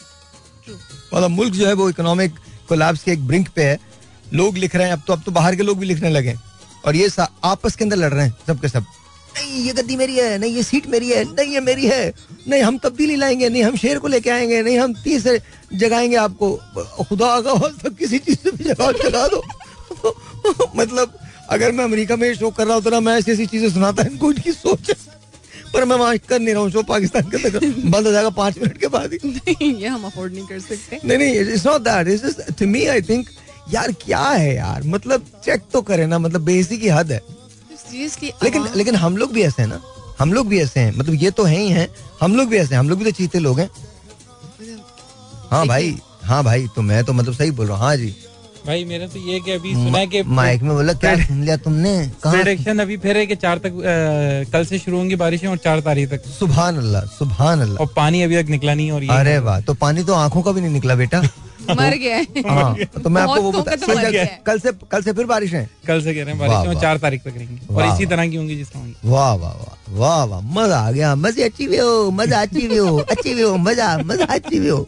[1.15, 2.35] मतलब मुल्क जो है वो इकोनॉमिक
[2.69, 3.79] कोलैप्स के एक ब्रिंक पे है।
[4.35, 6.35] लोग लिख रहे हैं अब तो अब तो बाहर के लोग भी लिखने लगे
[6.87, 7.11] और ये
[7.45, 8.85] आपस के अंदर लड़ रहे हैं सबके सब।
[9.39, 12.13] नहीं ये गद्दी मेरी है नहीं ये सीट मेरी है नहीं ये मेरी है।
[12.49, 15.27] नहीं हम तब्दीली लाएँगे नहीं हम शेर को लेके आएँगे नहीं हम तीस
[15.75, 16.53] जगाएँगे आपको।
[17.09, 19.43] खुदा का वास्ता किसी चीज़ से भी जगा जगा दो।
[20.77, 21.19] मतलब
[21.51, 24.31] अगर मैं अमेरिका में शो कर रहा होता ना मैं ऐसी ऐसी चीज़ें सुनाता इनको
[24.33, 24.97] इनकी सोच है।
[25.73, 28.59] पर मैं वहाँ कर नहीं रहा हूँ शो पाकिस्तान के अंदर। बंद हो जाएगा पाँच
[28.59, 31.83] मिनट के बाद ही। नहीं ये हम अफोर्ड नहीं कर सकते। नहीं नहीं it's not
[31.83, 33.29] that it's just to me I think
[33.73, 34.83] यार क्या है यार?
[34.85, 37.21] मतलब चेक तो करे ना मतलब बेसिक की हद है।
[37.91, 39.81] सीरियसली लेकिन लेकिन हम लोग भी ऐसे हैं ना?
[40.19, 41.89] हम लोग भी ऐसे हैं। मतलब ये तो है ही हैं।
[42.21, 43.69] हम लोग भी ऐसे हैं। हम लोग भी तो चीते लोग हैं।
[45.51, 48.15] हाँ भाई हाँ भाई तो मैं तो मतलब सही बोल रहा हूँ। हाँ जी।
[48.67, 51.57] भाई मेरा तो ये कि अभी सुना है कि माइक में बोला क्या सुन लिया
[51.57, 51.93] तुमने?
[52.23, 55.57] कहा प्रेडिक्शन अभी फिर है कि चार तक अ, कल से शुरू होंगी बारिशें और
[55.65, 59.17] चार तारीख तक। सुबह अल्लाह सुबह अल्लाह। और पानी अभी तक निकला नहीं और ये
[59.19, 61.23] अरे वाह तो पानी तो आँखों का भी नहीं निकला बेटा।
[61.71, 65.27] मर गया है। हाँ तो मैं आपको वो बता तो कल- से कल से फिर
[65.27, 65.69] बारिश है?
[65.87, 68.29] कल से कह रहे हैं बारिशें और वाह। चार तारीख तक रहेंगी और इसी तरह
[68.29, 71.77] की होंगी जिस तरह वाह वाह वाह वाह वाह। मज़ा आ गया। मज़े अच्छी भी
[71.77, 74.87] हो मज़ा अच्छी भी हो अच्छी भी हो मज़ा मज़ा अच्छी भी हो।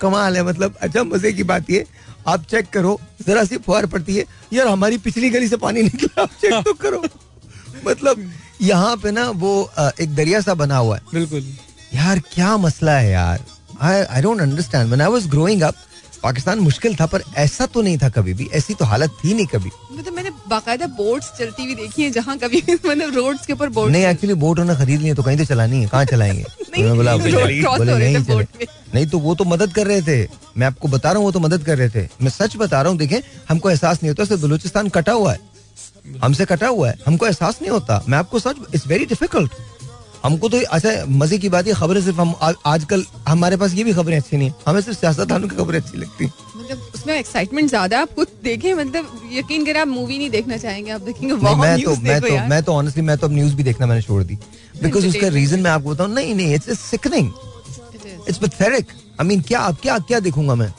[0.00, 1.84] कमाल है मतलब अच्छा मज़े की बात ये।
[2.28, 6.22] आप चेक करो जरा सी फुहार पड़ती है। यार हमारी पिछली गली से पानी निकला
[6.22, 7.02] आप चेक तो करो।
[7.86, 8.30] मतलब
[8.62, 9.52] यहाँ पे ना वो
[10.00, 11.44] एक दरिया सा बना हुआ है। बिल्कुल।
[11.94, 13.40] यार क्या मसला है यार।
[13.82, 15.74] I I don't understand when I was growing up
[16.22, 19.46] Pakistan मुश्किल था पर ऐसा तो नहीं था कभी भी ऐसी तो हालत थी नहीं
[19.46, 23.68] कभी। मतलब मैंने बाकायदा बोट्स चलती हुई देखी है जहाँ कभी मतलब रोड्स के ऊपर
[23.68, 26.44] बोट नहीं एक्चुअली बोट उन्हें खरीद ली है, तो कहीं तो चलानी है कहाँ चलाएँगे?
[28.94, 31.40] नहीं तो वो तो मदद कर रहे थे। मैं आपको बता रहा हूँ वो तो
[31.40, 34.42] मदद कर रहे थे। मैं सच बता रहा हूँ देखें हमको एहसास नहीं होता सिर्फ़
[34.42, 35.38] बलूचिस्तान कटा हुआ है।
[36.22, 39.50] हमसे कटा हुआ है हमको एहसास नहीं होता। मैं आपको सच इट्स वेरी डिफ़िकल्ट
[40.24, 42.34] हमको तो अच्छा मज़े की बात है खबरें सिर्फ़ हम
[42.66, 45.98] आजकल हमारे पास ये भी खबरें अच्छी नहीं है। हमें सिर्फ़ सियासतदानों की खबरें अच्छी
[45.98, 50.18] लगती हैं। मतलब उसमें एक्साइटमेंट ज़्यादा है आप कुछ देखें मतलब यकीन करें आप मूवी
[50.18, 53.26] नहीं देखना चाहेंगे आप देखेंगे नहीं मैं तो मैं तो मैं तो ऑनेस्टली मैं तो
[53.26, 54.38] अब न्यूज़ भी देखना मैंने छोड़ दी।
[54.82, 57.32] बिकॉज़ उसका रीजन मैं आपको बताऊँ नहीं नहीं it's sickening
[58.28, 60.72] it's pathetic I mean क्या क्या क्या देखूँगा मैं?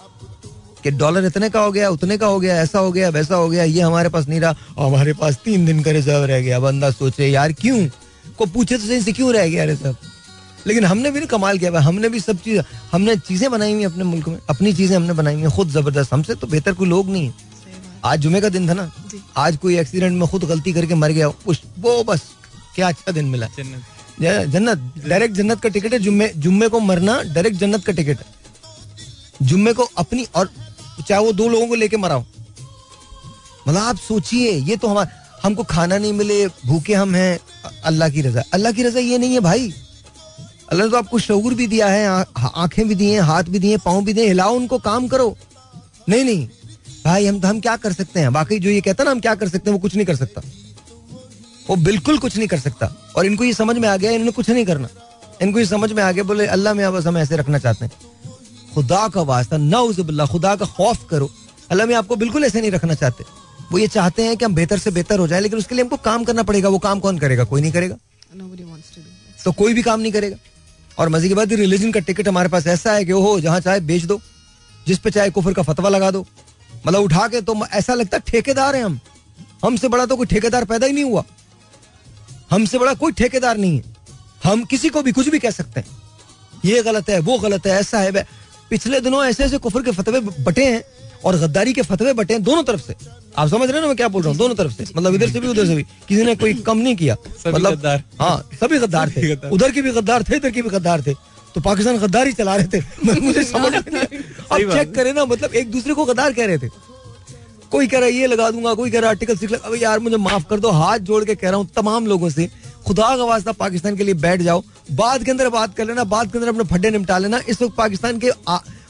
[0.84, 3.50] कि डॉलर इतने का हो गया उतने का हो गया ऐसा हो गया वैसा हो
[3.50, 6.60] गया ये हमारे पास नहीं रहा और हमारे पास तीन दिन का रिज़र्व रह गया।
[6.60, 7.78] बंदा सोचे यार क्यों?
[8.38, 9.64] को पूछे तो सही से क्यों रह गया?
[9.64, 9.96] रिज़र्व
[10.68, 12.60] लेकिन हमने भी ना कमाल किया। भाई हमने भी सब चीज़
[12.92, 16.36] हमने चीज़ें बनाई हुई अपने मुल्क में। अपनी चीज़ें हमने बनाई हुई खुद ज़बरदस्त। हमसे
[16.36, 17.34] तो बेहतर कोई लोग नहीं है।
[18.06, 18.92] आज जुमे का दिन था ना।
[19.38, 22.22] आज कोई एक्सीडेंट में खुद गलती करके मर गया उस वो बस
[22.76, 27.22] क्या अच्छा दिन मिला। जन्नत। जन्नत। डायरेक्ट जन्नत का टिकट है। जुम्मे जुम्मे को मरना
[27.26, 28.26] डायरेक्ट जन्नत का टिकट है।
[29.42, 30.50] जुम्मे को अपनी और
[31.00, 32.24] चाहे वो दो लोगों को लेके मराओ
[33.68, 37.40] मतलब आप सोचिए ये तो हमारा हमको खाना नहीं मिले, भूखे हम हैं,
[37.84, 39.74] अल्लाह की रजा। अल्लाह की रजा ये नहीं है भाई।
[40.72, 42.26] अल्लाह ने तो आपको शऊर भी दिया है
[42.56, 45.38] आँखें भी दी हैं, हाथ भी दिए पाँव भी दिए हिलाओ उनको, काम करो।
[46.10, 46.48] नहीं नहीं।
[47.06, 48.34] भाई, हम हम क्या कर सकते हैं?
[48.34, 50.42] बाकी जो ये कहता ना, हम क्या कर सकते हैं, वो कुछ नहीं कर सकता।
[51.70, 54.50] वो बिल्कुल कुछ नहीं कर सकता। और इनको ये समझ में आ गया, इन्होंने कुछ
[54.50, 54.88] नहीं करना।
[55.42, 57.92] इनको ये समझ में आ गया, बोले, अल्लाह में बस हम ऐसे रखना चाहते हैं।
[58.76, 61.32] खुदा का वास्ता नाउजुबिल्ला खुदा का खौफ करो।
[61.72, 64.78] अल्लाह में आपको बिल्कुल ऐसे नहीं रखना चाहते। वो ये चाहते हैं कि हम बेहतर
[64.78, 67.44] से बेहतर हो जाए लेकिन उसके लिए हमको काम करना पड़ेगा। वो काम कौन करेगा?
[67.44, 67.96] कोई नहीं करेगा.
[69.46, 70.38] तो कोई भी काम नहीं करेगा।
[70.98, 73.80] और मज़े की बात रिलीजन का टिकट हमारे पास ऐसा है कि ओहो जहाँ चाहे
[73.82, 74.20] बेच दो।
[74.88, 76.26] जिस पे चाहे कुफर का फतवा लगा दो।
[76.88, 79.00] मतलब उठा के तो ऐसा लगता है ठेकेदार है हम।
[79.64, 81.24] हमसे बड़ा तो कोई ठेकेदार पैदा ही नहीं हुआ।
[82.52, 83.84] हमसे बड़ा कोई ठेकेदार नहीं है।
[84.44, 85.88] हम किसी को भी कुछ भी कह सकते हैं।
[86.66, 88.26] ये गलत है वो गलत है ऐसा है।
[88.70, 90.84] पिछले दिनों ऐसे ऐसे कुफर के फतवे बटे हैं।
[91.26, 92.96] और गद्दारी के फतवे बटे हैं दोनों तरफ़ से।
[93.38, 94.38] आप समझ रहे हैं ना मैं क्या बोल रहा हूँ?
[94.38, 96.96] दोनों तरफ़ से। मतलब इधर से भी उधर से भी। किसी ने कोई कम नहीं
[96.96, 97.16] किया।
[97.48, 97.86] मतलब
[98.20, 101.14] हाँ सभी गद्दार थे। उधर के भी गद्दार थे इधर के भी गद्दार थे।
[101.56, 104.20] तो पाकिस्तान गद्दार ही चला रहे थे। मुझे समझ नहीं
[104.52, 106.70] अब चेक करें ना मतलब एक दूसरे को गद्दार कह रहे थे।
[107.72, 110.00] कोई कह रहा है ये लगा दूँगा कोई कह रहा है आर्टिकल सिक्स लगा यार
[110.00, 112.50] मुझे माफ़ कर दो हाथ जोड़ के कह रहा हूँ तमाम लोगों से
[112.88, 116.32] खुदा का वास्ता पाकिस्तान के लिए बैठ जाओ। बाद के अंदर बात कर लेना बाद
[116.32, 118.30] के अंदर अपने फड्डे निपटा लेना। इस वक्त पाकिस्तान के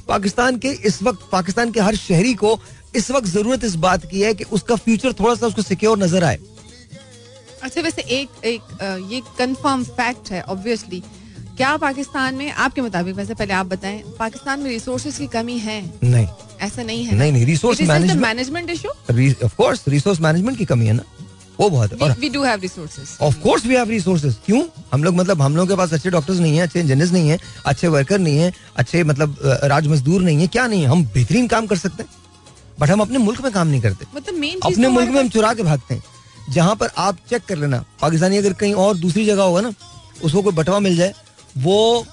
[0.08, 2.60] पाकिस्तान के इस वक्त पाकिस्तान के हर शहरी को
[2.96, 6.24] इस वक्त ज़रूरत इस बात की है कि उसका फ्यूचर थोड़ा सा उसको सिक्योर नज़र
[6.24, 6.40] आए।
[7.64, 8.62] अच्छा वैसे एक एक
[9.12, 11.04] ये कंफर्म फैक्ट है ऑब्वियसली
[11.58, 15.82] क्या पाकिस्तान में आपके मुताबिक वैसे पहले आप बताएँ पाकिस्तान में रिसोर्सेज की कमी है?
[16.04, 16.28] नहीं।
[16.62, 18.90] ऐसा नहीं है नहीं नहीं resource management issue
[19.46, 21.04] of course resource management की कमी है ना।
[21.60, 24.64] वो बहुत और we do have resources of course we have resources क्यों?
[24.94, 27.40] हम लोग मतलब हम लोग के पास अच्छे डॉक्टर्स नहीं है अच्छे इंजीनियर्स नहीं है
[27.66, 30.88] अच्छे वर्कर नहीं है अच्छे मतलब राज मजदूर नहीं है। क्या नहीं है?
[30.88, 32.12] हम बेहतरीन काम कर सकते हैं
[32.80, 35.54] बट हम अपने मुल्क में काम नहीं करते। मतलब मेन अपने मुल्क में हम चुरा
[35.54, 36.04] के भागते हैं।
[36.50, 39.74] जहाँ पर आप चेक कर लेना पाकिस्तानी अगर कहीं और दूसरी जगह होगा ना
[40.24, 41.14] उसको कोई बटवा मिल जाए
[41.58, 42.06] वो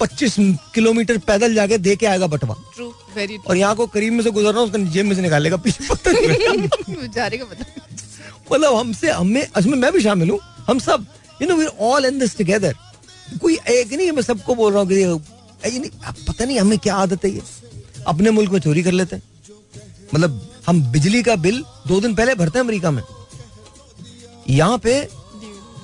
[0.00, 0.38] 25
[0.74, 2.54] किलोमीटर पैदल जाके दे के आएगा बटवा।
[3.48, 5.84] और यहाँ को करीब में से गुजर रहा हूँ उसका जेब में से निकालेगा पीछे
[5.88, 6.10] पता
[8.52, 11.06] मतलब हमसे हमें इसमें मैं भी शामिल हूँ। हम सब
[11.42, 12.74] you know we all in this together
[13.42, 15.20] कोई एक नहीं मैं सबको बोल रहा हूँ
[16.28, 17.42] पता नहीं हमें क्या आदत है ये?
[18.06, 19.22] अपने मुल्क में चोरी कर लेते हैं।
[20.14, 23.02] मतलब हम बिजली का बिल दो दिन पहले भरते हैं अमेरिका में।
[24.50, 24.94] यहाँ पे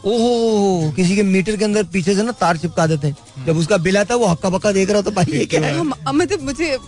[0.07, 3.77] ओहो किसी के मीटर के अंदर पीछे से ना तार चिपका देते हैं। जब उसका
[3.77, 5.79] बिल आता है वो हक्का बक्का देख रहा होता है, भाई ये क्या है?
[5.79, 6.79] हम मतलब मुझे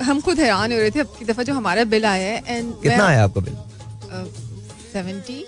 [0.00, 2.72] हम- खुद हैरान हो रहे थे अब की दफ़ा जो हमारा बिल आया है एंड
[2.82, 3.54] कितना आया आपका बिल?
[4.92, 5.44] सेवेंटी?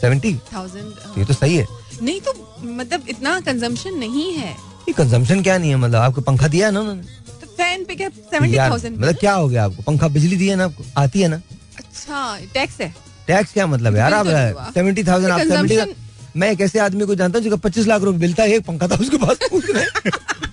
[0.00, 1.66] सेवेंटी थाउज़ेंड ये तो सही है।
[2.02, 2.32] नहीं तो
[2.64, 4.50] मतलब इतना कंजम्पशन नहीं है।
[4.88, 7.02] ये कंजम्पशन क्या नहीं है मतलब आपको पंखा दिया है ना उन्होंने?
[7.40, 9.82] तो फ़ैन पे क्या सेवेंटी थाउज़ेंड मतलब क्या हो गया आपको?
[9.82, 10.84] पंखा बिजली दी है ना आपको?
[10.98, 11.40] आती है ना?
[11.78, 12.94] अच्छा टैक्स है।
[13.26, 15.94] टैक्स क्या मतलब यार आप तो हुआ। सेवेंटी थाउज़ेंड आप 70
[16.36, 18.88] मैं एक ऐसे आदमी को जानता हूँ जिसका पच्चीस लाख रुपए बिल था एक पंखा
[18.88, 19.84] था उसके पास। उसने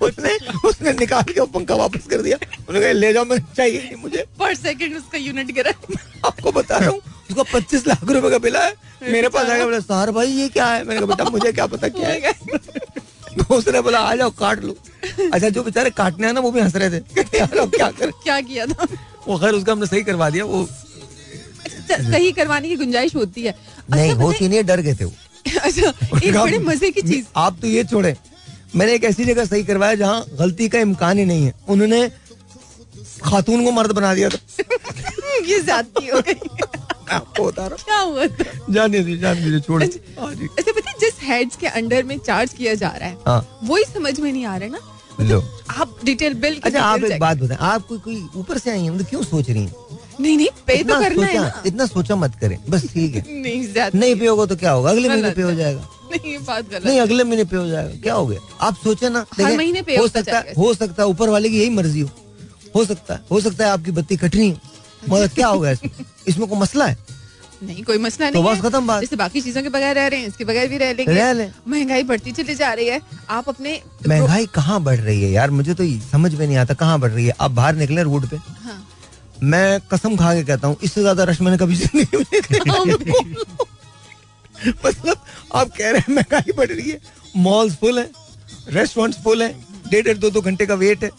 [0.06, 0.38] उसने
[0.70, 2.38] उसने निकाल के वो पंखा वापस कर दिया।
[2.70, 5.72] उन्होंने कहा ले जाओ मैंने चाहिए नहीं मुझे। पर सेकंड उसका यूनिट गिरा।
[6.26, 8.74] आपको बता रहा हूँ उसका पच्चीस लाख रुपए का बिल है।
[9.12, 10.84] मेरे पास आएगा बोला सार भाई ये क्या है?
[10.84, 12.32] मैंने कहा बेटा मुझे क्या पता क्या है?
[13.38, 14.76] तो उसने बोला आ जाओ काट लो।
[15.34, 18.12] अच्छा जो बेचारे काटने हैं ना वो भी हंस रहे थे। क्या करें?
[18.24, 18.88] क्या किया था?
[19.28, 20.64] वो खैर उसका हमने सही करवा दिया वो
[21.66, 25.12] अच्छा, सही करवाने की गुंजाइश होती है। अच्छा, नहीं होती नहीं डर गए थे वो।
[25.12, 25.90] है- अच्छा
[26.24, 28.16] एक बड़े मज़े की चीज़। आप तो ये छोड़े
[28.76, 32.08] मैंने एक ऐसी जगह सही करवाया जहाँ गलती का इम्कान ही नहीं है। उन्होंने
[33.24, 34.38] खातून को मर्द बना दिया था।
[35.48, 36.34] ये ज्यादती हो गई।
[37.14, 38.26] क्या हुआ
[38.70, 42.54] जाने दीजिए जाने दीजिए छोड़े। जी। अच्छा पता है जिस हेड्स के अंडर में चार्ज
[42.54, 44.80] किया जा रहा है हाँ। वही समझ में नहीं आ रहा है ना?
[45.30, 45.40] लो।
[45.80, 48.90] आप डिटेल बिल अच्छा आप एक बात बताएँ आप कोई कोई ऊपर से आई हैं
[48.92, 49.76] मतलब क्यों सोच रही हैं?
[50.22, 53.90] नहीं नहीं पे तो करना है ना। इतना सोचा मत करें बस ठीक है। नहीं
[53.96, 54.90] नहीं पे होगा तो क्या होगा?
[54.90, 58.14] अगले महीने पे हो जाएगा। नहीं बात गलत नहीं अगले महीने पे हो जाएगा। क्या
[58.14, 58.40] हो गया?
[58.62, 61.60] आप सोचे ना देखें, महीने पे हो सकता है हो सकता है ऊपर वाले की
[61.60, 62.10] यही मर्ज़ी हो।
[62.76, 64.58] हो सकता है हो सकता है आपकी बत्ती कटनी हो।
[65.10, 65.92] मगर क्या होगा इसमें?
[66.28, 66.98] इसमें कोई मसला है?
[67.64, 70.20] नहीं कोई मसला तो नहीं बस खत्म बात। जैसे बाकी चीज़ों के बगैर रह रहे
[70.20, 73.00] हैं इसके बगैर भी रह लेंगे। रह लें। महँगाई बढ़ती चली जा रही है।
[73.30, 75.52] आप अपने महँगाई कहाँ बढ़ रही है यार?
[75.52, 78.38] मुझे तो समझ में नहीं आता कहाँ बढ़ रही है। आप बाहर निकले रोड पे।
[79.44, 82.84] मैं कसम खा के कहता हूँ इससे ज़्यादा रश मैंने कभी ज़िंदगी देखा।
[84.86, 85.18] मतलब
[85.56, 87.00] आप कह रहे हैं महँगाई बढ़ रही है
[87.38, 88.10] मॉल्स फुल है
[88.70, 89.50] रेस्टोरेंट्स फुल है
[89.90, 91.10] डेढ़ डेढ़ दो दो घंटे का वेट है।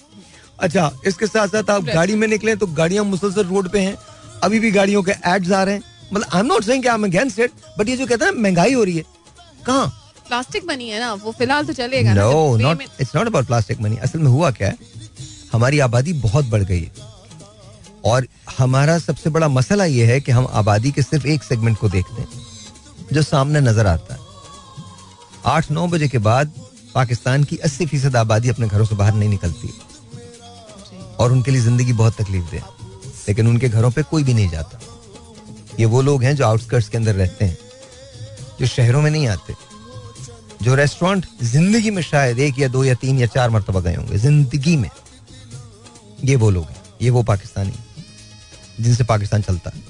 [0.59, 3.97] अच्छा इसके साथ साथ आप गाड़ी में निकले तो गाड़ियाँ मुसलसल रोड पे हैं
[4.43, 5.83] अभी भी गाड़ियों के एड्स आ रहे हैं।
[6.13, 8.33] मतलब आई एम नॉट सेइंग कि I am against it but ये जो कहते हैं
[8.33, 9.05] महँगाई हो रही है
[9.67, 9.87] कहाँ?
[10.29, 13.97] प्लास्टिक बनी है ना वो फ़िलहाल तो चलेगा no not it's not about plastic money
[13.99, 14.77] असल में हुआ क्या है
[15.53, 17.13] हमारी आबादी बहुत बढ़ गई है।
[18.05, 18.27] और
[18.59, 22.23] हमारा सबसे बड़ा मसला यह है कि हम आबादी के सिर्फ़ एक सेगमेंट को देखते
[22.23, 22.29] हैं,
[23.13, 24.21] जो सामने नज़र आता है।
[25.47, 26.53] आठ, नौ बजे के बाद
[26.95, 29.73] पाकिस्तान की अस्सी फ़ीसद आबादी अपने घरों से बाहर नहीं निकलती।
[31.19, 32.63] और उनके लिए ज़िंदगी बहुत तकलीफ़ दे।
[33.29, 34.79] लेकिन उनके घरों पे कोई भी नहीं जाता।
[35.81, 37.59] ये वो लोग हैं जो आउटस्कर्ट्स के अंदर रहते हैं,
[38.61, 39.55] जो शहरों में नहीं आते,
[40.63, 44.19] जो रेस्टोरेंट ज़िंदगी में शायद एक या दो या तीन या चार मरतबा गए होंगे,
[44.19, 44.91] ज़िंदगी में।
[46.25, 47.73] ये वो लोग हैं, ये वो पाकिस्तानी
[48.81, 49.83] जिनसे पाकिस्तान चलता है।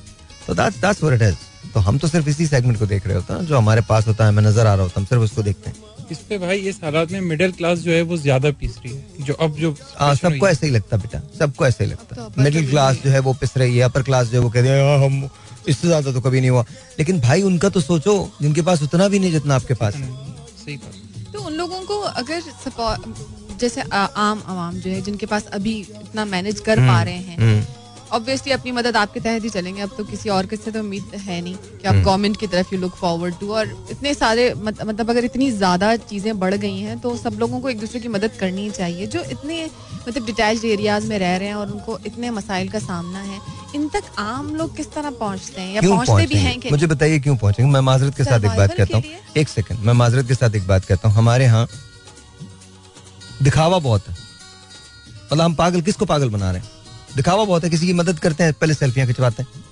[0.46, 3.16] तो that's that's what it is तो हम तो सिर्फ़ इसी सेगमेंट को देख रहे
[3.16, 5.22] होते हैं जो हमारे पास होता है हमें नज़र आ रहा होता है हम सिर्फ़
[5.24, 8.50] उसको देखते हैं। इस पे भाई इस हालात में मिडिल क्लास जो है वो ज़्यादा
[8.50, 11.84] पीस रही है जो अब जो आ, situation सबको ऐसे ही लगता बेटा सबको ऐसे
[11.84, 14.38] ही लगता है। मिडिल तो क्लास जो है वो पिस रही है अपर क्लास जो
[14.38, 15.28] है वो कहते हैं "हाँ, हम
[15.68, 16.64] इससे ज़्यादा तो कभी नहीं हुआ।
[16.98, 20.08] लेकिन भाई उनका तो सोचो जिनके पास उतना भी नहीं जितना आपके पास है।
[20.64, 22.42] सही बात। तो उन लोगों को अगर
[23.60, 27.38] जैसे आ, आम आवाम जो है जिनके पास अभी इतना मैनेज कर पा रहे हैं
[27.38, 27.64] हम्म,
[28.14, 31.40] ऑब्वियसली अपनी मदद आपके तहत ही चलेंगे। अब तो किसी और किससे तो उम्मीद है
[31.40, 34.84] नहीं कि हम्म। आप गवर्नमेंट की तरफ़ यू लुक फॉरवर्ड टू और इतने सारे मत-
[34.84, 38.08] मतलब अगर इतनी ज़्यादा चीज़ें बढ़ गई हैं तो सब लोगों को एक दूसरे की
[38.08, 39.70] मदद करनी चाहिए जो इतने
[40.08, 43.40] मतलब डिटैच एरियाज़ में रह रहे हैं और उनको इतने मसाइल का सामना है।
[43.74, 46.70] इन तक आम लोग किस तरह पहुँचते हैं या पहुँचते भी हैं?
[46.70, 47.72] मुझे बताइए क्यों पहुँचेंगे?
[47.72, 49.04] मैं माजरत के साथ एक बात कहता हूँ।
[49.36, 51.68] एक सेकंड मैं माजरत के साथ एक बात कहता हूँ। हमारे यहाँ
[53.42, 54.14] दिखावा बहुत है।
[55.32, 56.68] मतलब हम पागल किसको पागल बना रहे हैं?
[57.16, 59.64] दिखावा बहुत है, किसी की मदद करते हैं, पहले सेल्फियाँ खिंचवाते हैं।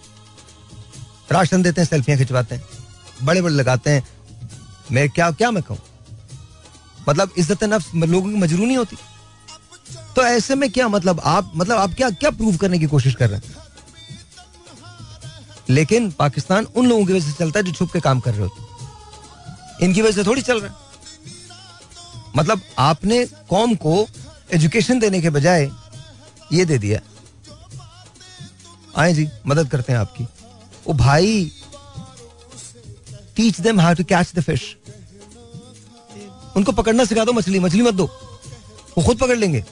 [1.33, 2.65] राशन देते हैं, सेल्फियाँ खिंचवाते हैं।
[3.23, 4.03] बड़े बड़े लगाते हैं।
[4.93, 5.79] मैं क्या क्या मैं कहूँ?
[7.09, 8.97] मतलब इज़्ज़त नफ्स लोगों की मजरू नहीं होती।
[10.17, 13.31] तो ऐसे में क्या मतलब आप मतलब आप क्या क्या प्रूव करने की कोशिश कर
[13.31, 13.55] रहे हैं?
[15.71, 18.43] लेकिन पाकिस्तान उन लोगों की वजह से चलता है जो छुप के काम कर रहे
[18.43, 20.75] होते इनकी वजह से थोड़ी चल रहा
[22.37, 24.07] मतलब आपने कौम को
[24.53, 25.71] एजुकेशन देने के बजाय
[26.53, 27.01] ये दे दिया।
[28.97, 30.27] आए जी मदद करते हैं आपकी।
[30.87, 31.51] ओ भाई
[33.37, 34.77] teach them how to catch the fish
[36.57, 38.05] उनको पकड़ना सिखा दो मछली मछली मत दो।
[38.97, 39.65] वो खुद पकड़ लेंगे।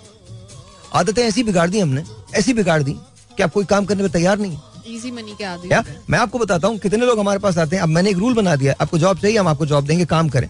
[0.95, 2.05] आदतें ऐसी बिगाड़ दी हमने
[2.35, 2.93] ऐसी बिगाड़ दी
[3.37, 6.39] कि आप कोई काम करने पर तैयार नहीं इजी मनी के आदि या मैं आपको
[6.39, 8.99] बताता हूँ कितने लोग हमारे पास आते हैं अब मैंने एक रूल बना दिया आपको
[8.99, 10.49] जॉब चाहिए हम आपको जॉब देंगे काम करें।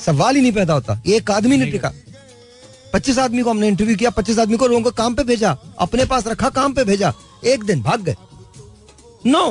[0.00, 1.92] सवाल ही नहीं पैदा होता ये एक आदमी ने टिका।
[2.92, 6.04] पच्चीस आदमी को हमने इंटरव्यू किया पच्चीस आदमी को लोगों को काम पे भेजा अपने
[6.04, 7.12] पास रखा काम पे भेजा।
[7.44, 8.16] एक दिन भाग गए।
[9.26, 9.50] नो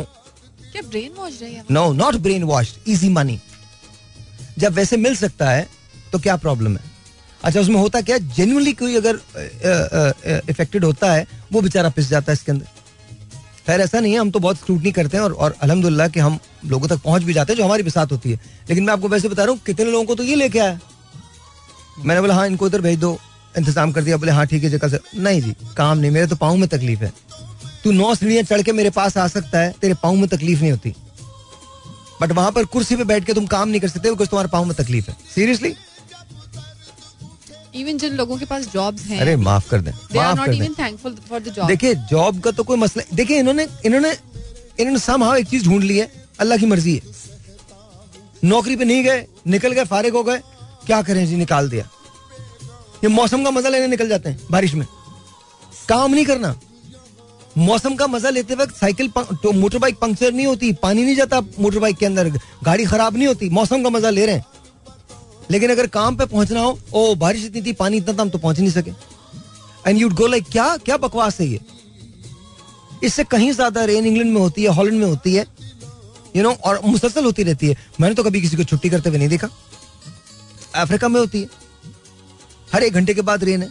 [0.63, 3.39] क्या ब्रेन वॉश रहे no not brain wash easy money
[4.59, 5.67] जब वैसे मिल सकता है
[6.11, 6.83] तो क्या प्रॉब्लम है?
[7.43, 9.19] अच्छा उसमें होता क्या जेन्युइनली कोई अगर
[10.49, 12.65] इफेक्टेड होता है वो बेचारा पिस जाता है इसके अंदर।
[13.65, 16.37] खैर ऐसा नहीं है हम तो बहुत स्क्रूटनी करते हैं और, और अलहमदुल्ला कि हम
[16.65, 19.07] लोगों तक पहुँच भी जाते हैं जो हमारी भी साथ होती है। लेकिन मैं आपको
[19.07, 20.79] वैसे बता रहा हूँ कितने लोगों को तो ये लेके आया।
[21.99, 23.17] मैंने बोला हाँ इनको इधर भेज दो
[23.57, 26.35] इंतज़ाम कर दिया। बोले हाँ ठीक है जगह से नहीं जी काम नहीं मेरे तो
[26.35, 27.13] पाँव में तकलीफ़ है।
[27.83, 30.71] तू नौ सीढ़ियाँ चढ़ के मेरे पास आ सकता है तेरे पाँव में तकलीफ़ नहीं
[30.71, 30.93] होती।
[32.21, 34.65] बट वहाँ पर कुर्सी पे बैठ के तुम काम नहीं कर सकते बिकॉज़ तुम्हारे पाँव
[34.65, 35.73] में तकलीफ़ है। सीरियसली
[37.75, 41.15] इवन जिन लोगों के पास जॉब्स हैं अरे माफ़ कर दें माफ़ कर दें। थैंकफुल
[41.29, 44.11] फॉर द जॉब देखिए जॉब का तो कोई मसला देखिए इन्होंने इन्होंने
[44.79, 47.01] इन्होंने समहाउ एक चीज़ ढूंढ ली है अल्लाह की मर्ज़ी है।
[48.43, 50.41] नौकरी पे नहीं गए निकल गए फारिग हो गए
[50.85, 51.83] क्या करें जी निकाल दिया।
[53.03, 54.85] ये मौसम का मज़ा लेने निकल जाते हैं बारिश में।
[55.89, 56.55] काम नहीं करना।
[57.57, 61.39] मौसम का मज़ा लेते वक्त साइकिल तो मोटर बाइक पंक्चर नहीं होती पानी नहीं जाता
[61.59, 62.29] मोटर बाइक के अंदर
[62.63, 64.45] गाड़ी खराब नहीं होती मौसम का मज़ा ले रहे हैं।
[65.51, 68.37] लेकिन अगर काम पे पहुँचना हो ओ बारिश इतनी थी पानी इतना था हम तो
[68.37, 68.91] पहुँच नहीं सके।
[69.87, 71.59] एंड यूड गो लाइक क्या क्या बकवास है ये?
[73.03, 75.45] इससे कहीं ज़्यादा रेन इंग्लैंड में होती है हॉलैंड में होती है यू
[76.35, 79.09] you नो know, और मुसलसल होती रहती है। मैंने तो कभी किसी को छुट्टी करते
[79.09, 79.49] हुए नहीं देखा।
[80.75, 81.49] अफ्रीका में होती है।
[82.73, 83.69] हर एक घंटे के बाद रेन है।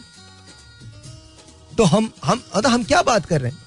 [1.77, 3.57] तो हम हम अदा हम क्या बात कर रहे हैं?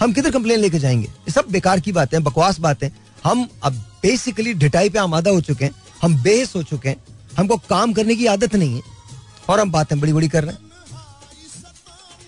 [0.00, 1.06] हम किधर कंप्लेन लेके जाएँगे?
[1.06, 2.88] ये सब बेकार की बातें बकवास बातें
[3.24, 6.96] हम अब बेसिकली ढिटाई पे आमादा हो चुके हैं हम बेहस हो चुके हैं
[7.38, 8.82] हमको काम करने की आदत नहीं है
[9.48, 10.64] और हम बातें बड़ी बड़ी कर रहे हैं।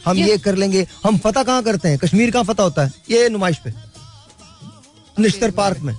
[0.07, 1.99] हम ये कर लेंगे हम फतह कहाँ करते हैं?
[1.99, 2.93] कश्मीर कहाँ फतह होता है?
[3.11, 3.73] ये नुमाइश पे।
[5.19, 5.95] निश्तर पार्क में।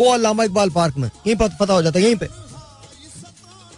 [0.00, 2.28] वो अलामा इकबाल पार्क में। यहीं पर फतह हो जाता है यहीं पे।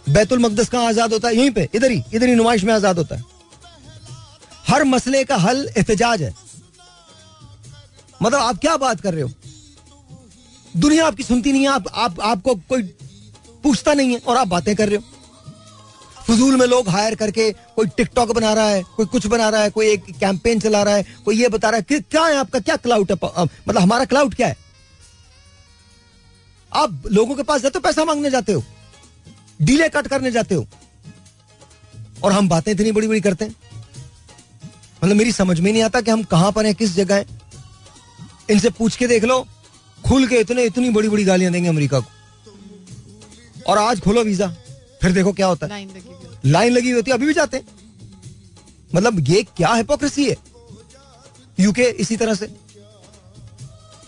[0.07, 1.35] बैतुल मकदस कहाँ आज़ाद होता है?
[1.35, 3.23] यहीं पे। इधर ही इधर ही नुमाइश में आज़ाद होता है।
[4.67, 6.33] हर मसले का हल एहतजाज है।
[8.21, 9.31] मतलब आप क्या बात कर रहे हो?
[10.73, 12.81] दुनिया आपकी सुनती नहीं है आप, आप आपको कोई
[13.63, 15.03] पूछता नहीं है और आप बातें कर रहे हो।
[16.27, 19.69] फजूल में लोग हायर करके कोई टिकटॉक बना रहा है कोई कुछ बना रहा है
[19.69, 22.59] कोई एक कैंपेन चला रहा है कोई ये बता रहा है कि क्या है आपका
[22.59, 24.57] क्या क्लाउड है मतलब हमारा क्लाउड क्या है?
[26.71, 28.63] आप लोगों के पास जाते हो पैसा मांगने जाते हो
[29.61, 30.67] डीले कट करने जाते हो
[32.23, 33.55] और हम बातें इतनी बड़ी बड़ी करते हैं।
[35.03, 37.25] मतलब मेरी समझ में नहीं आता कि हम कहाँ पर हैं किस जगह हैं।
[38.49, 39.45] इनसे पूछ के देख लो
[40.03, 42.07] खुल के इतने इतनी बड़ी बड़ी गालियाँ देंगे अमेरिका को।
[43.67, 44.47] और आज खोलो वीज़ा
[45.01, 45.69] फिर देखो क्या होता है।
[46.45, 47.65] लाइन लगी हुई होती है। अभी भी जाते हैं।
[48.91, 50.35] मतलब ये क्या हिपोक्रेसी है?
[51.57, 52.47] यूके इसी तरह से।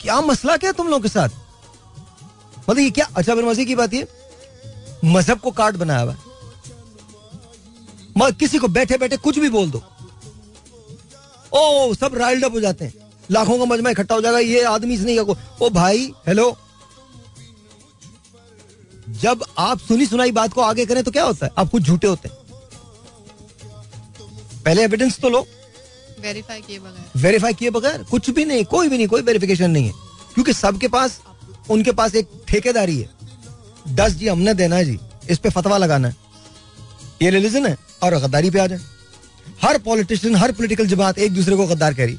[0.01, 1.29] क्या मसला क्या तुम लोगों के साथ?
[2.59, 4.07] मतलब ये क्या अच्छा फिर मज़े की बात ये?
[5.05, 6.15] मज़हब को कार्ड बनाया हुआ
[8.17, 9.81] मगर किसी को बैठे बैठे कुछ भी बोल दो।
[11.53, 12.93] ओ सब राइल्ड अप हो जाते हैं।
[13.31, 16.57] लाखों का मजमा इकट्ठा हो जाएगा ये आदमी से नहीं को- ओ भाई हेलो
[19.09, 21.51] जब आप सुनी सुनाई बात को आगे करें तो क्या होता है?
[21.57, 22.37] आप कुछ झूठे होते हैं।
[24.65, 25.47] पहले एविडेंस तो लो।
[26.19, 29.85] वेरीफाई किए बगैर। वेरीफाई किए बगैर कुछ भी नहीं कोई भी नहीं कोई वेरिफिकेशन नहीं
[29.85, 29.93] है।
[30.33, 31.21] क्योंकि सबके पास
[31.69, 33.09] उनके पास एक ठेकेदारी है।
[33.89, 36.15] दस जी हमने देना है जी इस पे फतवा लगाना है।
[37.21, 38.79] ये रिलीजन है और गद्दारी पे आ जाए।
[39.61, 42.17] हर पॉलिटिशियन हर पॉलिटिकल जमात एक दूसरे को गद्दार कह रही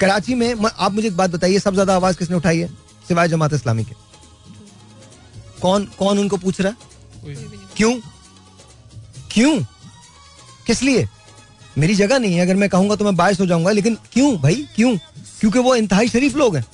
[0.00, 2.68] कराची में आप मुझे एक बात बताइए सबसे ज़्यादा आवाज़ किसने उठाई है?
[3.08, 3.94] सिवाय जमात इस्लामी के।
[5.60, 6.72] कौन कौन उनको पूछ रहा?
[7.24, 7.34] है
[7.76, 7.92] क्यों?
[9.32, 9.58] क्यों?
[10.66, 11.06] किस लिए?
[11.78, 14.66] मेरी जगह नहीं है अगर मैं कहूँगा तो मैं बायस हो जाऊँगा लेकिन क्यों भाई?
[14.76, 14.96] क्यों?
[15.40, 16.64] क्योंकि वो इंतहाई शरीफ लोग हैं।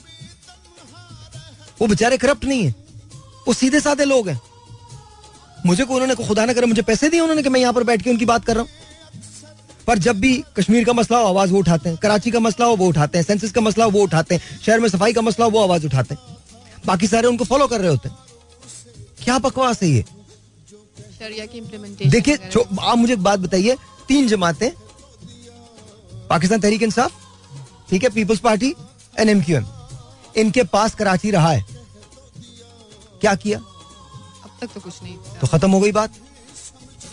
[1.80, 2.74] वो बेचारे करप्ट नहीं है।
[3.46, 4.40] वो सीधे साधे लोग हैं।
[5.66, 8.02] मुझे को उन्होंने खुदा ना करे मुझे पैसे दिए उन्होंने कि मैं यहाँ पर बैठ
[8.02, 8.70] के उनकी बात कर रहा हूँ।
[9.86, 12.76] पर जब भी कश्मीर का मसला हो आवाज़ वो उठाते हैं। कराची का मसला हो
[12.76, 15.44] वो उठाते हैं। सेंसस का मसला हो वो उठाते हैं। शहर में सफ़ाई का मसला
[15.44, 16.36] हो वो आवाज़ उठाते हैं।
[16.86, 18.16] बाकी सारे उनको फॉलो कर रहे होते हैं।
[19.24, 20.04] क्या बकवास है ये?
[21.18, 22.36] शरिया की इम्प्लीमेंटेशन देखिए
[22.80, 23.76] आप मुझे एक बात बताइए।
[24.08, 24.70] तीन जमातें।
[26.28, 27.12] पाकिस्तान तहरीक इंसाफ
[27.90, 28.74] ठीक है Peoples Party
[29.18, 29.66] N M Q M.
[30.36, 31.64] इनके पास कराची रहा है।
[33.20, 33.58] क्या किया?
[33.58, 36.14] अब तक तो कुछ नहीं। तो खत्म हो गई बात।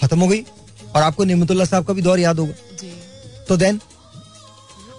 [0.02, 0.44] खत्म हो गई।
[0.96, 2.54] और आपको निमतुल्ला साहब का भी दौर याद होगा।
[3.48, 3.80] तो then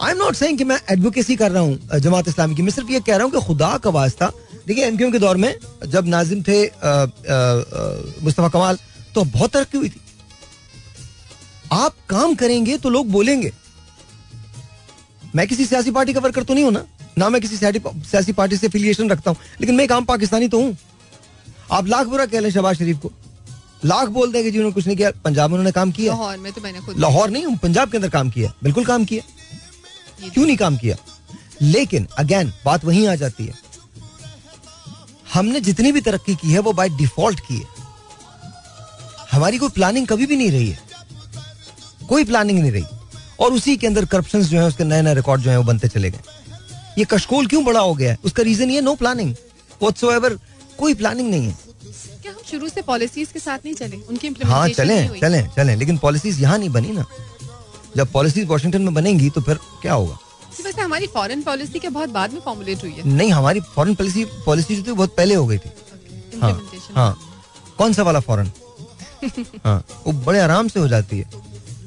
[0.02, 2.90] I am not saying कि मैं एडवोकेसी कर रहा हूँ जमात इस्लामी की। मैं सिर्फ़
[2.90, 4.30] ये कह रहा हूँ कि खुदा का वास्ता
[4.66, 5.54] देखिए एमक्यूएम के दौर में
[5.86, 6.62] जब नाजिम थे
[8.22, 8.78] मुस्तफ़ा कमाल
[9.14, 10.00] तो बहुत तरक्की हुई थी।
[11.72, 13.52] आप काम करेंगे तो लोग बोलेंगे।
[15.34, 16.84] मैं किसी सियासी पार्टी का वर्कर तो नहीं हूँ ना।
[17.18, 20.48] ना मैं किसी सियासी सियासी पार्टी से एफिलिएशन रखता हूँ। लेकिन मैं एक आम पाकिस्तानी
[20.48, 20.76] तो हूँ।
[21.72, 23.12] आप लाख बुरा कह लें शहबाज शरीफ को।
[23.84, 26.52] लाख बोल दें कि जिन्होंने कुछ नहीं किया। पंजाब में उन्होंने काम किया। लाहौर में
[26.52, 29.22] तो मैंने खुद लाहौर नहीं पंजाब के अंदर काम किया। बिल्कुल काम किया।
[30.28, 30.96] क्यों नहीं काम किया?
[31.62, 33.54] लेकिन अगेन बात वहीं आ जाती है।
[35.34, 37.66] हमने जितनी भी तरक्की की है वो बाय डिफ़ॉल्ट की है।
[39.32, 40.78] हमारी कोई प्लानिंग कभी भी नहीं रही है।
[42.08, 42.84] कोई प्लानिंग नहीं रही।
[43.40, 45.88] और उसी के अंदर करप्शन जो है उसके नए नए रिकॉर्ड जो है वो बनते
[45.88, 46.20] चले गए।
[46.98, 48.18] ये कशकोल क्यों बड़ा हो गया है?
[48.24, 49.34] उसका रीजन ये नो प्लानिंग
[50.78, 51.71] कोई प्लानिंग नहीं है।
[52.52, 53.96] शुरू से पॉलिसीज़ के साथ नहीं चले?
[54.08, 57.04] उनकी हाँ चलें चलें चलें लेकिन पॉलिसीज़ यहाँ नहीं बनी ना।
[57.96, 60.18] जब पॉलिसीज़ वॉशिंगटन में बनेंगी तो फिर क्या होगा?
[60.52, 63.60] इसी वजह से हमारी फॉरेन पॉलिसी के बहुत बाद में फॉर्मुलेट हुई है। नहीं हमारी
[63.74, 65.70] फॉरेन पॉलिसी पॉलिसी जो थी बहुत पहले हो गई थी।
[66.42, 66.52] हाँ
[66.94, 67.16] हाँ।
[67.78, 68.50] कौन सा वाला फॉरेन
[69.64, 71.30] हाँ वो बड़े आराम से हो जाती है।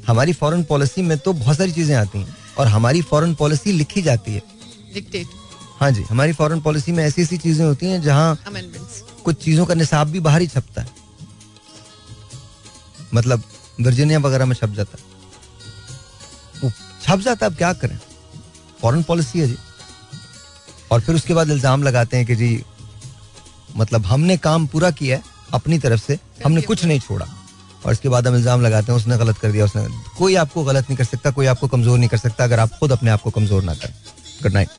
[0.07, 4.01] हमारी फॉरेन पॉलिसी में तो बहुत सारी चीज़ें आती हैं और हमारी फॉरेन पॉलिसी लिखी
[4.01, 4.41] जाती है।
[4.93, 5.27] डिक्टेट
[5.79, 8.37] हाँ जी हमारी फॉरेन पॉलिसी में ऐसी ऐसी चीज़ें होती हैं जहाँ
[9.25, 10.87] कुछ चीज़ों का निसाब भी बाहर ही छपता है।
[13.13, 13.43] मतलब
[13.81, 15.03] वर्जीनिया वगैरह में छप जाता है।
[16.61, 16.71] वो
[17.03, 17.97] छप जाता है अब क्या करें?
[18.81, 19.57] फॉरेन पॉलिसी है जी।
[20.91, 22.63] और फिर उसके बाद इल्ज़ाम लगाते हैं कि जी
[23.77, 25.23] मतलब हमने काम पूरा किया है
[25.53, 27.25] अपनी तरफ़ से हमने कुछ नहीं छोड़ा।
[27.85, 30.89] और इसके बाद हम इल्ज़ाम लगाते हैं उसने गलत कर दिया उसने कोई आपको गलत
[30.89, 33.29] नहीं कर सकता कोई आपको कमज़ोर नहीं कर सकता अगर आप खुद अपने आप को
[33.31, 33.93] कमज़ोर ना करें।
[34.43, 34.69] Good night